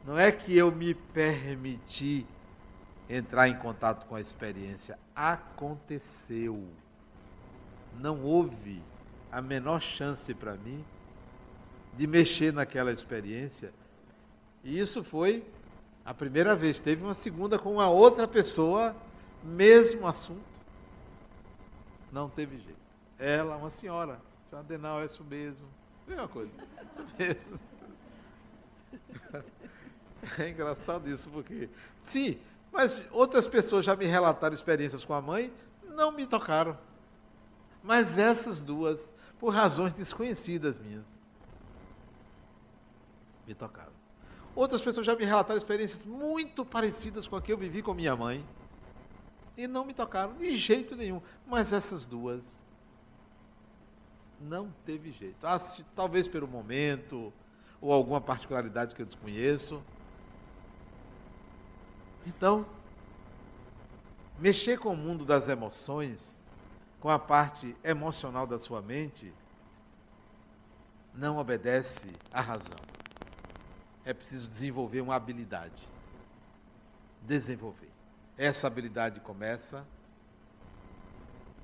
não 0.06 0.18
é 0.18 0.32
que 0.32 0.58
eu 0.58 0.72
me 0.72 0.94
permiti 0.94 2.26
entrar 3.10 3.48
em 3.48 3.58
contato 3.58 4.06
com 4.08 4.16
a 4.16 4.22
experiência, 4.22 4.98
aconteceu. 5.16 6.68
Não 8.00 8.22
houve 8.22 8.82
a 9.32 9.42
menor 9.42 9.82
chance 9.82 10.34
para 10.34 10.56
mim 10.56 10.84
de 11.96 12.08
mexer 12.08 12.52
naquela 12.52 12.92
experiência 12.92 13.72
e 14.64 14.80
isso 14.80 15.04
foi 15.04 15.44
a 16.06 16.14
primeira 16.14 16.56
vez. 16.56 16.80
Teve 16.80 17.04
uma 17.04 17.14
segunda 17.14 17.60
com 17.60 17.74
uma 17.74 17.90
outra 17.90 18.28
pessoa, 18.28 18.96
mesmo 19.44 20.08
assunto. 20.08 20.42
Não 22.12 22.30
teve 22.30 22.58
jeito. 22.58 22.80
Ela, 23.18 23.56
uma 23.56 23.70
senhora, 23.70 24.20
senhora 24.50 24.66
Adenal, 24.66 25.02
é 25.02 25.06
isso 25.06 25.24
mesmo. 25.24 25.68
Mesma 26.08 26.28
coisa. 26.28 26.52
É 30.40 30.50
engraçado 30.50 31.10
isso, 31.10 31.30
porque. 31.30 31.70
Sim, 32.02 32.40
mas 32.72 33.02
outras 33.12 33.48
pessoas 33.48 33.86
já 33.86 33.96
me 33.96 34.06
relataram 34.06 34.56
experiências 34.56 35.06
com 35.06 35.14
a 35.14 35.22
mãe, 35.22 35.54
não 35.84 36.12
me 36.12 36.26
tocaram. 36.26 36.78
Mas 37.84 38.18
essas 38.18 38.62
duas, 38.62 39.14
por 39.40 39.54
razões 39.54 39.94
desconhecidas 39.94 40.80
minhas, 40.80 41.06
me 43.46 43.54
tocaram. 43.54 43.93
Outras 44.56 44.84
pessoas 44.84 45.06
já 45.06 45.16
me 45.16 45.26
relataram 45.26 45.58
experiências 45.58 46.06
muito 46.06 46.64
parecidas 46.64 47.28
com 47.28 47.36
a 47.36 47.42
que 47.42 47.52
eu 47.52 47.58
vivi 47.58 47.82
com 47.82 47.94
minha 47.94 48.16
mãe. 48.16 48.46
E 49.58 49.68
não 49.68 49.86
me 49.86 49.94
tocaram 49.94 50.36
de 50.36 50.56
jeito 50.56 50.96
nenhum. 50.96 51.22
Mas 51.48 51.74
essas 51.74 52.06
duas 52.06 52.66
não 54.40 54.72
teve 54.86 55.12
jeito. 55.12 55.46
Ah, 55.46 55.58
se, 55.58 55.84
talvez 55.96 56.28
pelo 56.28 56.48
momento, 56.48 57.34
ou 57.82 57.92
alguma 57.92 58.22
particularidade 58.22 58.94
que 58.94 59.02
eu 59.02 59.06
desconheço. 59.06 59.82
Então, 62.28 62.66
mexer 64.38 64.78
com 64.78 64.94
o 64.94 64.98
mundo 64.98 65.26
das 65.26 65.50
emoções, 65.50 66.40
com 67.00 67.10
a 67.10 67.18
parte 67.18 67.76
emocional 67.84 68.46
da 68.46 68.60
sua 68.60 68.82
mente, 68.82 69.34
não 71.14 71.38
obedece 71.38 72.12
à 72.32 72.40
razão 72.40 72.78
é 74.06 74.14
preciso 74.14 74.50
desenvolver 74.50 75.02
uma 75.02 75.16
habilidade. 75.16 75.88
Desenvolver. 77.22 77.90
Essa 78.38 78.68
habilidade 78.68 79.20
começa 79.20 79.86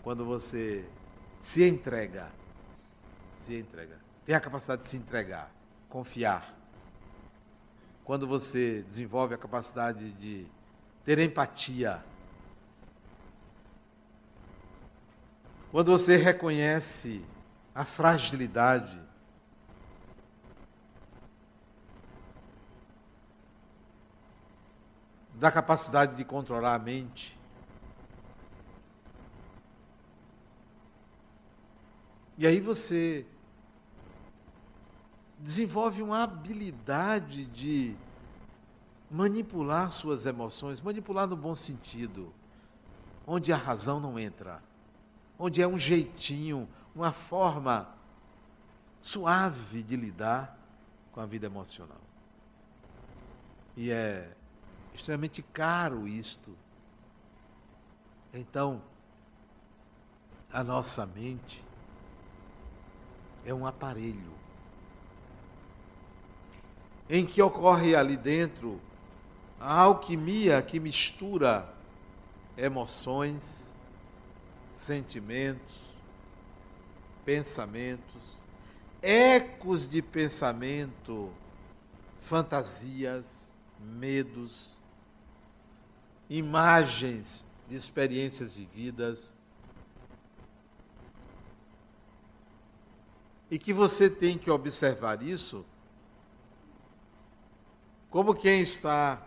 quando 0.04 0.26
você 0.26 0.88
se 1.40 1.68
entrega. 1.68 2.32
Se 3.32 3.58
entrega. 3.58 4.00
Tem 4.26 4.36
a 4.36 4.40
capacidade 4.40 4.84
de 4.84 4.88
se 4.88 4.98
entregar, 4.98 5.52
confiar. 5.90 6.56
Quando 8.04 8.28
você 8.28 8.84
desenvolve 8.84 9.34
a 9.34 9.38
capacidade 9.38 10.12
de 10.14 10.48
ter 11.04 11.20
empatia. 11.20 12.04
Quando 15.72 15.92
você 15.92 16.16
reconhece 16.16 17.24
a 17.74 17.86
fragilidade 17.86 19.09
da 25.40 25.50
capacidade 25.50 26.18
de 26.18 26.26
controlar 26.26 26.76
a 26.76 26.80
mente. 26.80 27.40
E 32.38 32.46
aí 32.46 32.60
você 32.60 33.26
desenvolve 35.40 36.02
uma 36.02 36.24
habilidade 36.24 37.46
de 37.46 37.96
manipular 39.10 39.92
suas 39.94 40.26
emoções, 40.26 40.82
manipular 40.82 41.26
no 41.26 41.38
bom 41.38 41.56
sentido, 41.56 42.34
onde 43.26 43.54
a 43.54 43.58
razão 43.58 43.98
não 43.98 44.20
entra, 44.20 44.62
onde 45.38 45.62
é 45.62 45.68
um 45.68 45.78
jeitinho, 45.78 46.68
uma 46.94 47.14
forma 47.14 47.88
suave 49.00 49.84
de 49.84 49.96
lidar 49.96 50.58
com 51.14 51.22
a 51.22 51.26
vida 51.26 51.46
emocional. 51.46 52.02
E 53.78 53.90
é 53.90 54.36
extremamente 55.00 55.42
caro 55.42 56.08
isto. 56.08 56.56
Então, 58.34 58.82
a 60.52 60.64
nossa 60.64 61.06
mente 61.06 61.64
é 63.46 63.54
um 63.54 63.66
aparelho 63.66 64.38
em 67.10 67.26
que 67.26 67.42
ocorre 67.42 67.96
ali 67.96 68.16
dentro 68.16 68.80
a 69.60 69.82
alquimia 69.82 70.62
que 70.62 70.80
mistura 70.80 71.74
emoções, 72.56 73.80
sentimentos, 74.74 75.76
pensamentos, 77.26 78.44
ecos 79.02 79.90
de 79.90 80.02
pensamento, 80.02 81.32
fantasias, 82.20 83.56
medos, 83.80 84.79
imagens 86.30 87.46
de 87.68 87.76
experiências 87.76 88.54
de 88.54 88.66
vidas. 88.66 89.34
E 93.50 93.58
que 93.58 93.74
você 93.74 94.10
tem 94.10 94.38
que 94.38 94.52
observar 94.52 95.24
isso 95.24 95.66
como 98.10 98.34
quem 98.34 98.62
está 98.62 99.22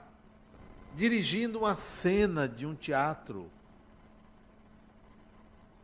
dirigindo 0.94 1.60
uma 1.60 1.76
cena 1.76 2.48
de 2.48 2.66
um 2.66 2.74
teatro, 2.74 3.50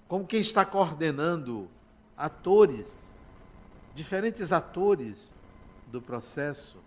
como 0.08 0.26
quem 0.26 0.40
está 0.40 0.64
coordenando 0.64 1.68
atores, 2.16 3.14
diferentes 3.94 4.52
atores 4.52 5.32
do 5.86 6.02
processo. 6.02 6.78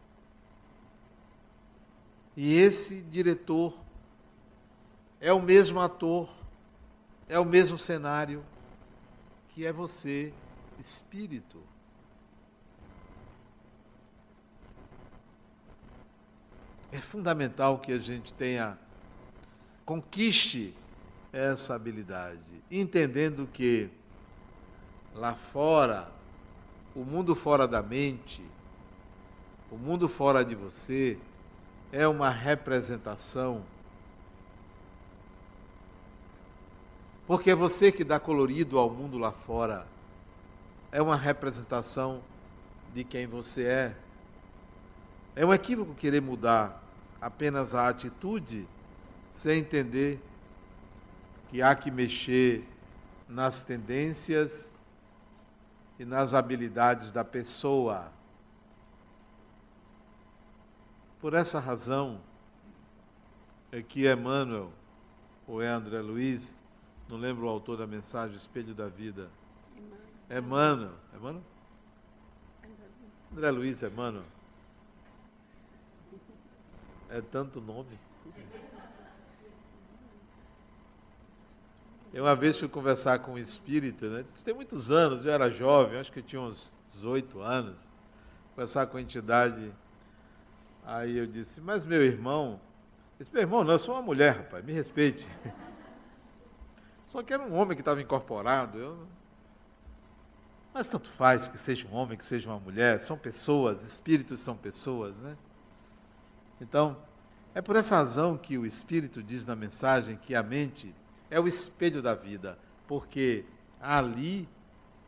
E 2.36 2.56
esse 2.56 3.02
diretor 3.04 3.74
é 5.22 5.32
o 5.32 5.40
mesmo 5.40 5.80
ator, 5.80 6.28
é 7.30 7.38
o 7.38 7.46
mesmo 7.46 7.78
cenário 7.78 8.44
que 9.50 9.66
é 9.66 9.72
você, 9.72 10.34
espírito. 10.80 11.62
É 16.92 16.98
fundamental 16.98 17.78
que 17.78 17.94
a 17.94 18.00
gente 18.00 18.34
tenha, 18.34 18.78
conquiste 19.86 20.76
essa 21.32 21.76
habilidade, 21.76 22.42
entendendo 22.70 23.48
que 23.54 23.90
lá 25.14 25.36
fora, 25.36 26.12
o 26.96 27.06
mundo 27.06 27.36
fora 27.36 27.68
da 27.68 27.84
mente, 27.84 28.44
o 29.70 29.78
mundo 29.78 30.10
fora 30.10 30.44
de 30.44 30.56
você, 30.56 31.20
é 31.92 32.08
uma 32.08 32.30
representação. 32.30 33.64
Porque 37.32 37.52
é 37.52 37.56
você 37.56 37.94
que 37.94 38.04
dá 38.04 38.20
colorido 38.20 38.78
ao 38.78 38.90
mundo 38.90 39.18
lá 39.18 39.32
fora. 39.32 39.88
É 40.92 41.02
uma 41.02 41.16
representação 41.16 42.22
de 42.94 43.06
quem 43.06 43.26
você 43.26 43.64
é. 43.64 43.96
É 45.34 45.46
um 45.46 45.54
equívoco 45.54 45.96
querer 45.96 46.22
mudar 46.22 46.84
apenas 47.22 47.74
a 47.74 47.88
atitude 47.88 48.68
sem 49.30 49.60
entender 49.60 50.22
que 51.50 51.62
há 51.62 51.74
que 51.74 51.90
mexer 51.90 52.68
nas 53.30 53.62
tendências 53.62 54.76
e 55.98 56.04
nas 56.04 56.34
habilidades 56.34 57.14
da 57.14 57.24
pessoa. 57.24 58.12
Por 61.22 61.34
essa 61.34 61.62
razão 61.62 62.20
é 63.72 63.82
que 63.82 64.12
Emmanuel, 64.12 64.74
ou 65.48 65.62
é 65.62 65.70
André 65.70 66.02
Luiz, 66.02 66.61
não 67.12 67.18
lembro 67.18 67.46
o 67.46 67.50
autor 67.50 67.78
da 67.78 67.86
mensagem, 67.86 68.38
Espelho 68.38 68.74
da 68.74 68.88
Vida. 68.88 69.30
Emmanuel. 70.30 70.94
Emmanuel? 71.14 71.44
André 73.34 73.52
Luiz 73.52 73.84
Emmanuel. 73.84 74.24
É 77.10 77.20
tanto 77.20 77.60
nome. 77.60 78.00
Eu 82.14 82.24
uma 82.24 82.36
vez 82.36 82.58
fui 82.58 82.70
conversar 82.70 83.20
com 83.20 83.34
um 83.34 83.38
espírito, 83.38 84.06
né? 84.06 84.26
Isso 84.34 84.44
tem 84.44 84.54
muitos 84.54 84.90
anos, 84.90 85.26
eu 85.26 85.32
era 85.32 85.50
jovem, 85.50 86.00
acho 86.00 86.12
que 86.12 86.20
eu 86.20 86.24
tinha 86.24 86.42
uns 86.42 86.74
18 86.88 87.42
anos. 87.42 87.76
Conversar 88.56 88.88
com 88.88 88.98
a 88.98 89.02
entidade. 89.02 89.74
Aí 90.86 91.18
eu 91.18 91.28
disse, 91.28 91.60
mas 91.60 91.86
meu 91.86 92.02
irmão, 92.02 92.60
disse, 93.18 93.32
meu 93.34 93.42
irmão, 93.42 93.64
não, 93.64 93.74
eu 93.74 93.80
sou 93.80 93.96
uma 93.96 94.02
mulher, 94.02 94.38
rapaz, 94.38 94.64
me 94.64 94.72
respeite. 94.72 95.28
Só 97.12 97.22
que 97.22 97.34
era 97.34 97.44
um 97.44 97.54
homem 97.54 97.76
que 97.76 97.82
estava 97.82 98.02
incorporado. 98.02 98.78
Eu... 98.80 99.08
Mas 100.74 100.88
tanto 100.88 101.10
faz 101.10 101.50
que 101.50 101.58
seja 101.58 101.86
um 101.90 101.94
homem, 101.94 102.18
que 102.18 102.26
seja 102.26 102.50
uma 102.50 102.58
mulher, 102.58 103.02
são 103.02 103.18
pessoas, 103.18 103.84
espíritos 103.84 104.40
são 104.40 104.56
pessoas, 104.56 105.18
né? 105.20 105.36
Então, 106.62 106.98
é 107.54 107.62
por 107.62 107.76
essa 107.76 107.98
razão 107.98 108.38
que 108.38 108.58
o 108.58 108.66
Espírito 108.66 109.22
diz 109.22 109.46
na 109.46 109.58
mensagem 109.58 110.16
que 110.16 110.34
a 110.34 110.42
mente 110.42 110.96
é 111.30 111.38
o 111.38 111.48
espelho 111.48 112.02
da 112.02 112.16
vida, 112.16 112.58
porque 112.88 113.44
ali, 113.82 114.48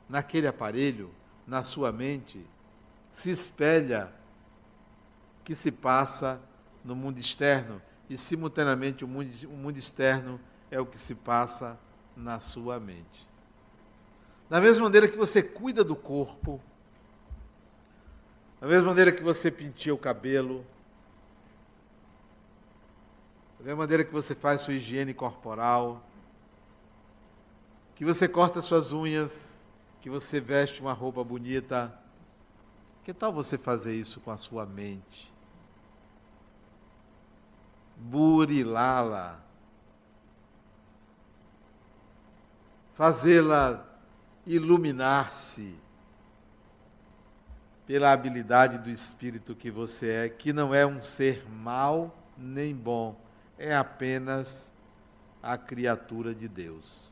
naquele 0.09 0.47
aparelho, 0.47 1.09
na 1.47 1.63
sua 1.63 1.89
mente, 1.93 2.45
se 3.13 3.29
espelha 3.31 4.11
que 5.45 5.55
se 5.55 5.71
passa 5.71 6.41
no 6.83 6.97
mundo 6.97 7.17
externo 7.17 7.81
e, 8.09 8.17
simultaneamente, 8.17 9.05
o 9.05 9.07
mundo, 9.07 9.31
o 9.45 9.55
mundo 9.55 9.77
externo 9.77 10.37
é 10.69 10.81
o 10.81 10.85
que 10.85 10.97
se 10.97 11.15
passa 11.15 11.79
na 12.15 12.39
sua 12.39 12.79
mente. 12.79 13.27
Da 14.49 14.61
mesma 14.61 14.83
maneira 14.83 15.07
que 15.07 15.17
você 15.17 15.41
cuida 15.41 15.83
do 15.83 15.95
corpo, 15.95 16.61
da 18.61 18.67
mesma 18.67 18.87
maneira 18.87 19.11
que 19.11 19.23
você 19.23 19.49
pintia 19.49 19.93
o 19.93 19.97
cabelo, 19.97 20.65
da 23.59 23.65
mesma 23.65 23.79
maneira 23.79 24.03
que 24.03 24.11
você 24.11 24.35
faz 24.35 24.61
sua 24.61 24.73
higiene 24.73 25.13
corporal, 25.13 26.03
que 27.95 28.05
você 28.05 28.27
corta 28.27 28.61
suas 28.61 28.91
unhas, 28.91 29.71
que 30.01 30.09
você 30.09 30.41
veste 30.41 30.81
uma 30.81 30.93
roupa 30.93 31.23
bonita. 31.23 31.97
Que 33.03 33.13
tal 33.13 33.31
você 33.31 33.57
fazer 33.57 33.95
isso 33.95 34.19
com 34.19 34.31
a 34.31 34.37
sua 34.37 34.65
mente? 34.65 35.31
Burilá-la. 37.97 39.39
Fazê-la 42.95 43.85
iluminar-se 44.45 45.75
pela 47.85 48.11
habilidade 48.11 48.77
do 48.77 48.89
espírito 48.89 49.55
que 49.55 49.69
você 49.69 50.11
é, 50.11 50.29
que 50.29 50.53
não 50.53 50.73
é 50.73 50.85
um 50.85 51.01
ser 51.01 51.47
mau 51.49 52.15
nem 52.37 52.73
bom, 52.75 53.19
é 53.57 53.75
apenas 53.75 54.73
a 55.41 55.57
criatura 55.57 56.33
de 56.33 56.47
Deus. 56.47 57.11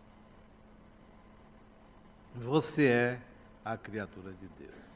Você 2.33 2.87
é 2.87 3.21
a 3.63 3.75
criatura 3.75 4.31
de 4.33 4.47
Deus. 4.47 4.90